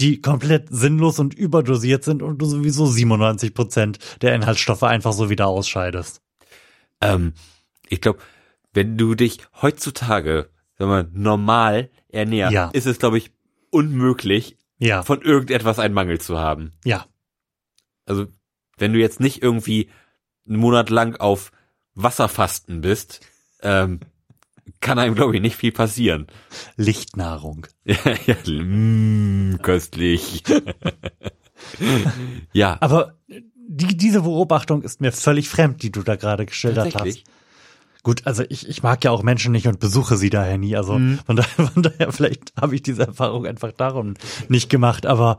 [0.00, 5.28] die komplett sinnlos und überdosiert sind und du sowieso 97 Prozent der Inhaltsstoffe einfach so
[5.28, 6.22] wieder ausscheidest.
[7.00, 7.32] Ähm,
[7.88, 8.20] ich glaube,
[8.78, 12.70] wenn du dich heutzutage, sag mal, normal ernährst, Ja.
[12.72, 13.32] ist es, glaube ich,
[13.70, 16.70] unmöglich, Ja, von irgendetwas einen Mangel zu haben.
[16.84, 17.06] ja,
[18.06, 18.28] Also,
[18.76, 19.90] wenn du jetzt nicht irgendwie
[20.46, 21.50] einen Monat lang auf
[21.94, 23.18] Wasserfasten bist,
[23.62, 23.98] ähm,
[24.80, 26.28] kann einem, glaube ich, nicht viel passieren.
[26.76, 27.66] Lichtnahrung.
[27.84, 30.44] ja, ja, mm, köstlich.
[32.52, 37.24] ja, Aber die, diese Beobachtung ist mir völlig fremd, die du da gerade geschildert hast.
[38.04, 40.76] Gut, also ich, ich mag ja auch Menschen nicht und besuche sie daher nie.
[40.76, 41.18] Also Mhm.
[41.26, 44.14] von, daher, von daher, vielleicht habe ich diese Erfahrung einfach darum
[44.48, 45.04] nicht gemacht.
[45.04, 45.38] Aber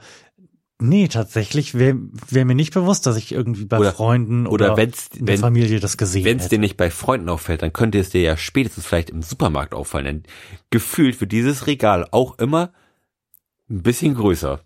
[0.79, 1.97] nee, tatsächlich wäre
[2.29, 5.35] wär mir nicht bewusst, dass ich irgendwie bei Oder- Freunden oder oder, wenn's- in der
[5.35, 8.21] wenn- Familie das gesehen Wenn es dir nicht bei Freunden auffällt, dann könnte es dir
[8.21, 10.05] ja spätestens vielleicht im Supermarkt auffallen.
[10.05, 10.23] Denn
[10.69, 12.71] gefühlt wird dieses Regal auch immer
[13.69, 14.59] ein bisschen größer.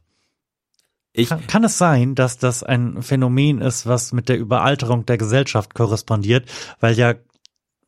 [1.16, 5.20] Ich, Kann, kann es sein, dass das ein Phänomen ist, was mit der Überalterung der
[5.20, 7.14] Gesellschaft korrespondiert, weil ja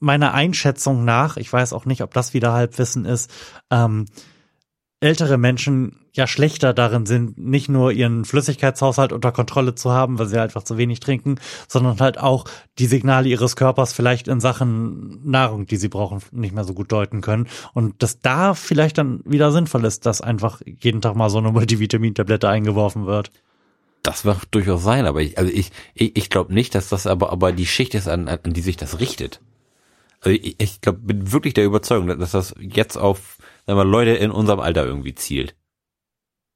[0.05, 3.29] meiner Einschätzung nach, ich weiß auch nicht, ob das wieder Halbwissen ist,
[3.71, 4.05] ähm,
[5.01, 10.27] ältere Menschen ja schlechter darin sind, nicht nur ihren Flüssigkeitshaushalt unter Kontrolle zu haben, weil
[10.27, 12.45] sie einfach zu wenig trinken, sondern halt auch
[12.79, 16.91] die Signale ihres Körpers vielleicht in Sachen Nahrung, die sie brauchen, nicht mehr so gut
[16.91, 17.47] deuten können.
[17.73, 21.51] Und dass da vielleicht dann wieder sinnvoll ist, dass einfach jeden Tag mal so eine
[21.51, 23.31] Multivitamintablette eingeworfen wird.
[24.03, 27.31] das wird durchaus sein, aber ich, also ich, ich, ich glaube nicht, dass das aber,
[27.31, 29.41] aber die Schicht ist, an, an die sich das richtet.
[30.25, 34.11] Also ich, ich glaube, bin wirklich der Überzeugung, dass das jetzt auf, sagen wir, Leute
[34.11, 35.55] in unserem Alter irgendwie zielt.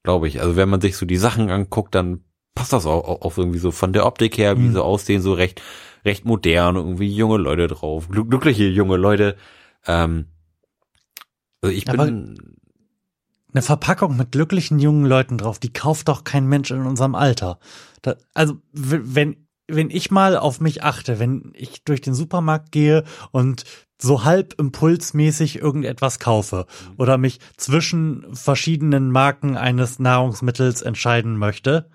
[0.04, 0.42] Glaube ich.
[0.42, 2.24] Also wenn man sich so die Sachen anguckt, dann
[2.56, 4.74] passt das auch, auch, irgendwie so von der Optik her, wie Mhm.
[4.74, 5.62] sie aussehen, so recht,
[6.04, 9.38] recht modern, irgendwie junge Leute drauf, glück- glückliche junge Leute.
[9.86, 10.26] Ähm,
[11.62, 12.58] also ich Aber bin,
[13.54, 17.60] eine Verpackung mit glücklichen jungen Leuten drauf, die kauft doch kein Mensch in unserem Alter.
[18.02, 23.04] Da, also wenn wenn ich mal auf mich achte, wenn ich durch den Supermarkt gehe
[23.32, 23.66] und
[24.02, 26.68] so halb impulsmäßig irgendetwas kaufe
[26.98, 31.90] oder mich zwischen verschiedenen Marken eines Nahrungsmittels entscheiden möchte,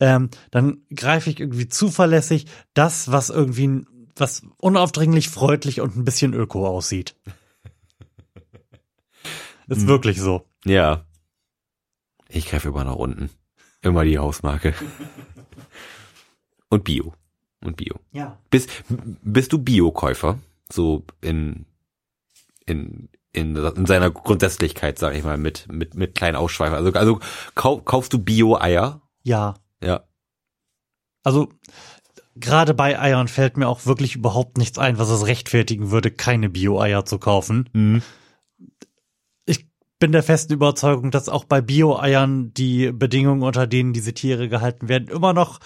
[0.00, 3.84] ähm, dann greife ich irgendwie zuverlässig das, was irgendwie
[4.16, 7.16] was unaufdringlich freundlich und ein bisschen öko aussieht.
[9.68, 10.46] Ist wirklich so.
[10.64, 11.04] Ja.
[12.28, 13.30] Ich greife immer nach unten.
[13.82, 14.74] Immer die Hausmarke.
[16.68, 17.14] Und Bio.
[17.64, 17.96] Und Bio.
[18.12, 18.38] Ja.
[18.50, 20.38] Bist, bist du Bio-Käufer?
[20.72, 21.66] So in,
[22.64, 26.74] in, in, in seiner Grundsätzlichkeit, sag ich mal, mit, mit, mit kleinen Ausschweifen.
[26.74, 27.20] Also, also
[27.54, 29.02] kau, kaufst du Bio-Eier?
[29.22, 29.54] Ja.
[29.82, 30.04] Ja.
[31.22, 31.48] Also
[32.36, 36.48] gerade bei Eiern fällt mir auch wirklich überhaupt nichts ein, was es rechtfertigen würde, keine
[36.48, 37.68] Bio-Eier zu kaufen.
[37.72, 38.02] Mhm.
[39.44, 44.48] Ich bin der festen Überzeugung, dass auch bei Bio-Eiern die Bedingungen, unter denen diese Tiere
[44.48, 45.60] gehalten werden, immer noch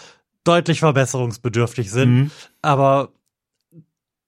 [0.44, 2.14] deutlich verbesserungsbedürftig sind.
[2.14, 2.30] Mhm.
[2.62, 3.12] Aber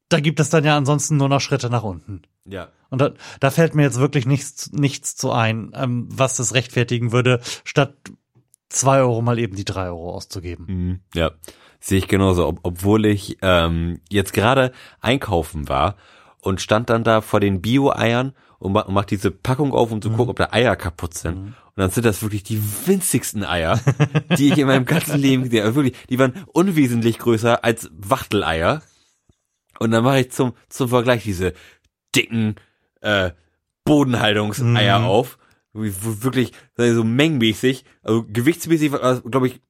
[0.08, 2.22] da gibt es dann ja ansonsten nur noch Schritte nach unten.
[2.44, 2.68] Ja.
[2.90, 3.10] Und da,
[3.40, 7.94] da fällt mir jetzt wirklich nichts, nichts zu ein, ähm, was es rechtfertigen würde, statt
[8.68, 10.66] zwei Euro mal eben die drei Euro auszugeben.
[10.68, 11.00] Mhm.
[11.14, 11.32] Ja,
[11.80, 12.46] sehe ich genauso.
[12.46, 15.96] Ob, obwohl ich ähm, jetzt gerade einkaufen war
[16.40, 20.00] und stand dann da vor den Bio-Eiern und, ma und mach diese Packung auf, um
[20.00, 21.54] zu gucken, ob da Eier kaputt sind.
[21.76, 23.78] Und dann sind das wirklich die winzigsten Eier,
[24.38, 25.74] die ich in meinem ganzen Leben gesehen habe.
[25.74, 28.82] Wirklich, die waren unwesentlich größer als Wachteleier.
[29.78, 31.52] Und dann mache ich zum, zum Vergleich diese
[32.14, 32.54] dicken
[33.02, 33.32] äh,
[33.84, 35.04] Bodenhaltungseier Mhm.
[35.04, 35.38] auf,
[35.72, 39.60] wirklich so mengenmäßig, also gewichtsmäßig, glaube ich,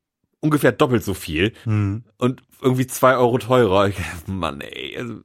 [0.40, 2.04] ungefähr doppelt so viel Hm.
[2.18, 3.88] und irgendwie zwei Euro teurer.
[3.88, 3.96] Ich,
[4.26, 5.20] Mann, ey, also,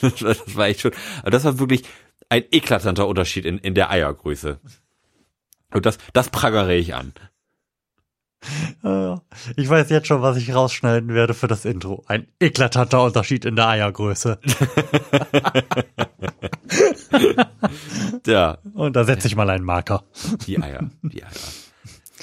[0.00, 0.92] das war- das war echt schon,
[1.22, 1.82] aber das war wirklich
[2.28, 4.60] ein eklatanter Unterschied in, in der Eiergröße.
[5.72, 7.12] Und das, das prangere ich an.
[9.56, 12.04] Ich weiß jetzt schon, was ich rausschneiden werde für das Intro.
[12.06, 14.38] Ein eklatanter Unterschied in der Eiergröße.
[18.26, 20.04] Ja, Und da setze ich mal einen Marker.
[20.46, 21.30] die Eier, die Eier.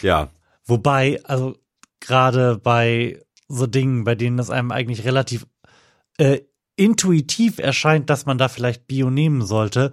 [0.02, 0.30] Ja,
[0.66, 1.58] Wobei, also
[2.00, 5.46] gerade bei so Dingen, bei denen es einem eigentlich relativ
[6.18, 6.42] äh,
[6.76, 9.92] intuitiv erscheint, dass man da vielleicht Bio nehmen sollte,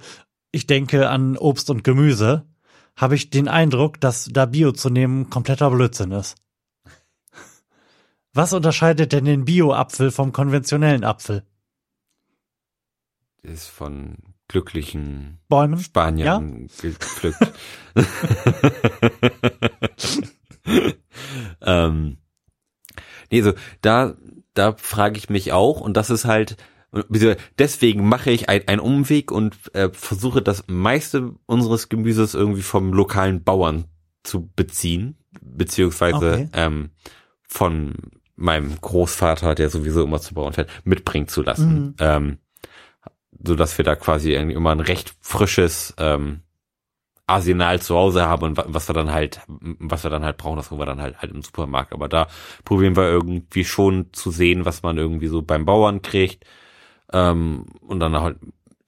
[0.50, 2.46] ich denke an Obst und Gemüse,
[2.96, 6.36] habe ich den Eindruck, dass da Bio zu nehmen kompletter Blödsinn ist.
[8.34, 11.44] Was unterscheidet denn den Bio-Apfel vom konventionellen Apfel?
[13.42, 14.16] ist von
[14.48, 15.80] glücklichen Bäumen?
[15.80, 17.52] Spaniern gepflückt.
[21.60, 22.18] ähm,
[23.30, 24.14] nee, so, da,
[24.54, 26.56] da frage ich mich auch, und das ist halt,
[27.58, 32.92] deswegen mache ich ein, einen Umweg und äh, versuche das meiste unseres Gemüses irgendwie vom
[32.92, 33.86] lokalen Bauern
[34.22, 36.48] zu beziehen, beziehungsweise Okay.
[36.52, 36.90] ähm,
[37.42, 37.94] von
[38.36, 41.74] meinem Großvater, der sowieso immer zu Bauern fährt, mitbringen zu lassen.
[41.74, 41.94] Mhm.
[41.98, 42.38] Ähm,
[43.44, 46.40] so dass wir da quasi irgendwie immer ein recht frisches ähm,
[47.26, 50.56] Arsenal zu Hause haben und wa- was wir dann halt, was wir dann halt brauchen,
[50.56, 51.92] das holen wir dann halt halt im Supermarkt.
[51.92, 52.28] Aber da
[52.64, 56.44] probieren wir irgendwie schon zu sehen, was man irgendwie so beim Bauern kriegt
[57.12, 58.38] ähm, und dann halt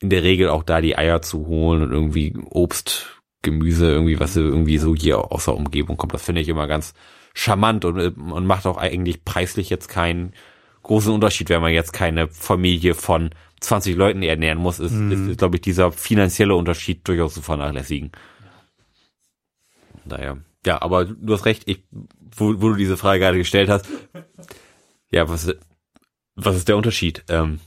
[0.01, 4.37] in der Regel auch da die Eier zu holen und irgendwie Obst, Gemüse, irgendwie was
[4.37, 6.15] irgendwie so hier aus der Umgebung kommt.
[6.15, 6.95] Das finde ich immer ganz
[7.35, 10.33] charmant und, äh, und macht auch eigentlich preislich jetzt keinen
[10.83, 15.39] großen Unterschied, wenn man jetzt keine Familie von 20 Leuten ernähren muss, ist, ist, ist
[15.39, 18.13] glaube ich, dieser finanzielle Unterschied durchaus zu vernachlässigen.
[20.05, 21.83] Daher, ja, aber du hast recht, ich,
[22.37, 23.87] wo, wo du diese Frage gerade gestellt hast,
[25.11, 25.55] ja, was,
[26.35, 27.25] was ist der Unterschied?
[27.29, 27.61] Ähm,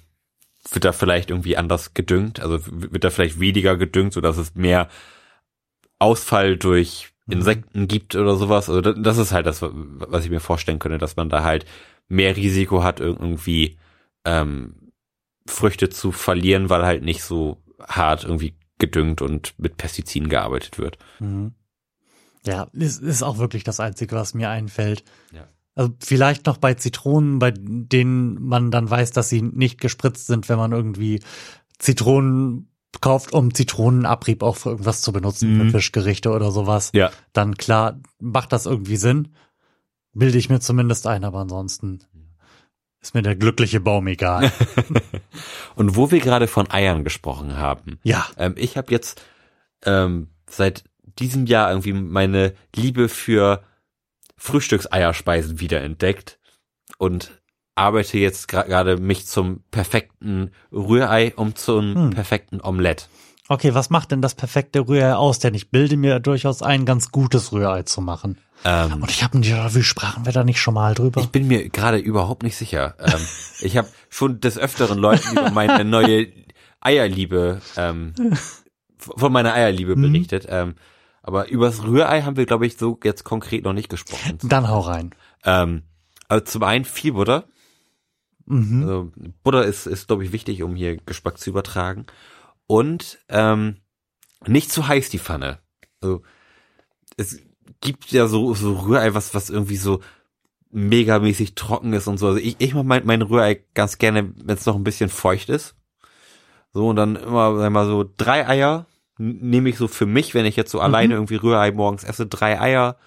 [0.71, 2.39] wird da vielleicht irgendwie anders gedüngt?
[2.39, 4.89] Also wird da vielleicht weniger gedüngt, sodass es mehr
[5.99, 8.69] Ausfall durch Insekten gibt oder sowas?
[8.69, 11.65] Also das, das ist halt das, was ich mir vorstellen könnte, dass man da halt
[12.07, 13.77] mehr Risiko hat, irgendwie
[14.25, 14.91] ähm,
[15.45, 20.97] Früchte zu verlieren, weil halt nicht so hart irgendwie gedüngt und mit Pestiziden gearbeitet wird.
[21.19, 21.53] Mhm.
[22.45, 25.03] Ja, ist, ist auch wirklich das Einzige, was mir einfällt.
[25.33, 25.47] Ja.
[25.77, 30.49] Also vielleicht noch bei Zitronen, bei denen man dann weiß, dass sie nicht gespritzt sind,
[30.49, 31.21] wenn man irgendwie
[31.77, 35.65] Zitronen kauft, um Zitronenabrieb auch für irgendwas zu benutzen, Mhm.
[35.65, 36.89] für Fischgerichte oder sowas.
[36.95, 37.11] Ja.
[37.31, 39.29] Dann klar, macht das irgendwie Sinn.
[40.13, 41.99] Bilde ich mir zumindest ein, aber ansonsten
[42.99, 44.51] ist mir der glückliche Baum egal.
[45.75, 48.25] Und wo wir gerade von Eiern gesprochen haben, ja.
[48.37, 49.21] Ähm, ich habe jetzt
[49.85, 50.83] ähm, seit
[51.19, 53.61] diesem Jahr irgendwie meine Liebe für
[54.37, 56.39] Frühstückseierspeisen wiederentdeckt
[56.97, 57.31] und
[57.75, 62.09] arbeite jetzt gerade mich zum perfekten Rührei um zum Hm.
[62.11, 63.09] perfekten Omelett.
[63.49, 65.39] Okay, was macht denn das perfekte Rührei aus?
[65.39, 68.37] Denn ich bilde mir durchaus ein, ganz gutes Rührei zu machen.
[68.65, 71.21] Ähm, Und ich habe Déjà-vu, sprachen wir da nicht schon mal drüber?
[71.21, 72.95] ich bin mir gerade überhaupt nicht sicher.
[72.99, 73.21] Ähm,
[73.61, 76.27] ich habe schon des Öfteren Leuten über meine neue
[76.81, 78.13] Eierliebe, ähm,
[78.97, 80.01] von meiner Eierliebe Mhm.
[80.01, 80.45] berichtet.
[80.49, 80.75] Ähm,
[81.27, 84.37] aber übers Rührei haben wir, glaube ich, so jetzt konkret noch nicht gesprochen.
[84.43, 85.13] Dann hau rein.
[85.43, 85.83] Ähm,
[86.29, 87.49] also zum einen viel Butter.
[88.45, 88.81] Mhm.
[88.81, 89.11] Also
[89.43, 92.05] Butter ist, ist glaube ich, wichtig, um hier Geschmack zu übertragen.
[92.65, 93.75] Und ähm,
[94.45, 95.59] nicht zu heiß die Pfanne.
[95.99, 96.21] Also,
[97.17, 97.41] es
[97.81, 99.99] gibt ja so, so Rührei, was, was irgendwie so
[100.71, 102.27] megamäßig trocken ist und so.
[102.27, 105.49] Also ich, ich mache mein, mein Rührei ganz gerne, wenn es noch ein bisschen feucht
[105.49, 105.75] ist.
[106.71, 108.85] So, und dann immer, sag mal, so drei Eier
[109.17, 112.59] nehme ich so für mich, wenn ich jetzt so alleine irgendwie Rührei morgens esse, drei
[112.59, 112.97] Eier.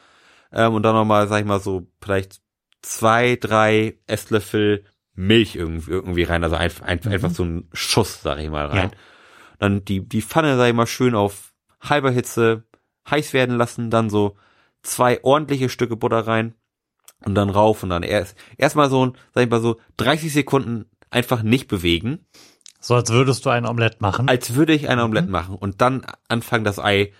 [0.52, 2.40] Ähm, und dann nochmal, sag ich mal, so vielleicht
[2.82, 4.84] zwei, drei Esslöffel
[5.14, 6.42] Milch irgendwie, irgendwie rein.
[6.42, 8.90] Also einfach, einfach, einfach so ein Schuss, sag ich mal, rein.
[8.90, 8.96] Ja.
[9.58, 12.64] Dann die, die Pfanne, sag ich mal, schön auf halber Hitze
[13.08, 14.36] heiß werden lassen, dann so
[14.82, 16.54] zwei ordentliche Stücke Butter rein
[17.24, 20.86] und dann rauf und dann erst erstmal so, ein, sag ich mal so 30 Sekunden
[21.10, 22.26] einfach nicht bewegen,
[22.80, 24.28] So als würdest du ein Omelett machen.
[24.28, 25.32] als würde ich ein Omelett Mhm.
[25.32, 27.12] machen und dann anfangen das Ei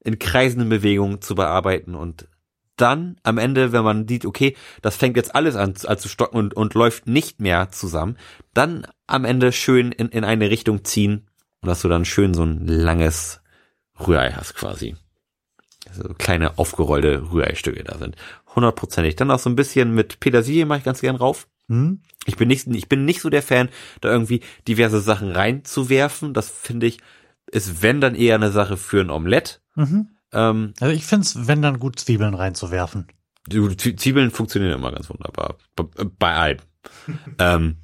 [0.00, 2.28] in kreisenden Bewegungen zu bearbeiten und
[2.76, 6.08] dann am Ende, wenn man sieht, okay, das fängt jetzt alles an, zu- an zu
[6.08, 8.16] stocken und, und läuft nicht mehr zusammen,
[8.52, 11.26] dann am Ende schön in, in eine Richtung ziehen
[11.62, 13.40] und dass du dann schön so ein langes
[13.98, 14.94] Rührei hast quasi.
[15.92, 18.16] So kleine aufgerollte Rührei-Stücke da sind.
[18.54, 19.16] Hundertprozentig.
[19.16, 21.46] Dann auch so ein bisschen mit Petersilie mache ich ganz gern rauf.
[21.68, 22.00] Hm?
[22.26, 23.68] Ich bin nicht, ich bin nicht so der Fan,
[24.00, 26.34] da irgendwie diverse Sachen reinzuwerfen.
[26.34, 26.98] Das finde ich,
[27.46, 29.60] ist wenn dann eher eine Sache für ein Omelett.
[29.74, 30.10] Mhm.
[30.32, 33.08] Ähm, Also ich find's, wenn dann gut Zwiebeln reinzuwerfen.
[33.48, 35.56] Zwiebeln funktionieren immer ganz wunderbar.
[35.76, 35.84] Bei,
[36.18, 36.58] bei allem.
[37.38, 37.76] ähm,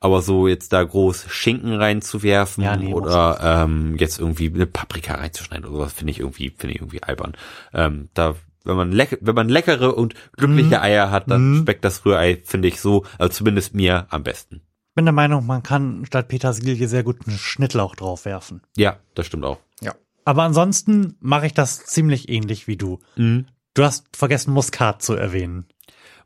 [0.00, 5.14] aber so jetzt da groß Schinken reinzuwerfen Ja, nee, oder ähm, jetzt irgendwie eine Paprika
[5.14, 7.32] reinzuschneiden oder sowas, finde ich irgendwie, finde ich irgendwie albern.
[7.72, 8.36] Ähm, da,
[8.68, 10.82] wenn man leck, wenn man leckere und glückliche Mhm.
[10.82, 11.62] Eier hat, dann Mhm.
[11.62, 14.60] schmeckt das Rührei, finde ich so, also zumindest mir am besten.
[14.94, 18.62] Bin der Meinung, man kann statt Petersilie sehr gut einen Schnittlauch draufwerfen.
[18.76, 19.58] Ja, das stimmt auch.
[19.80, 19.94] Ja.
[20.24, 22.98] Aber ansonsten mache ich das ziemlich ähnlich wie du.
[23.16, 25.66] Du hast vergessen, Muskat zu erwähnen.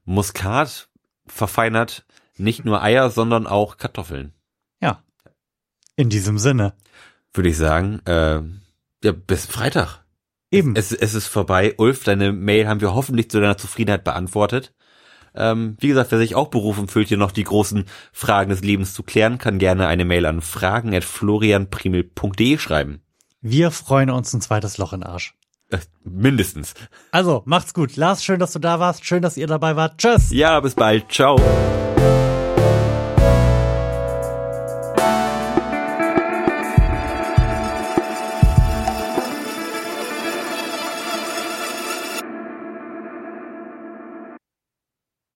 [0.04, 0.88] Muskat
[1.26, 2.04] verfeinert
[2.36, 4.32] nicht nur Eier, sondern auch Kartoffeln.
[4.80, 5.02] Ja.
[5.96, 6.74] In diesem Sinne.
[7.34, 8.40] Würde ich sagen, äh,
[9.04, 10.01] ja, bis Freitag.
[10.52, 10.76] Eben.
[10.76, 11.74] Es, es ist vorbei.
[11.78, 14.72] Ulf, deine Mail haben wir hoffentlich zu deiner Zufriedenheit beantwortet.
[15.34, 18.92] Ähm, wie gesagt, wer sich auch berufen fühlt, hier noch die großen Fragen des Lebens
[18.92, 23.00] zu klären, kann gerne eine Mail an fragen.florianprimel.de schreiben.
[23.40, 25.34] Wir freuen uns ein zweites Loch in Arsch.
[25.70, 26.74] Äh, mindestens.
[27.10, 27.96] Also, macht's gut.
[27.96, 29.06] Lars, schön, dass du da warst.
[29.06, 29.96] Schön, dass ihr dabei wart.
[29.98, 30.30] Tschüss.
[30.30, 31.10] Ja, bis bald.
[31.10, 31.40] Ciao.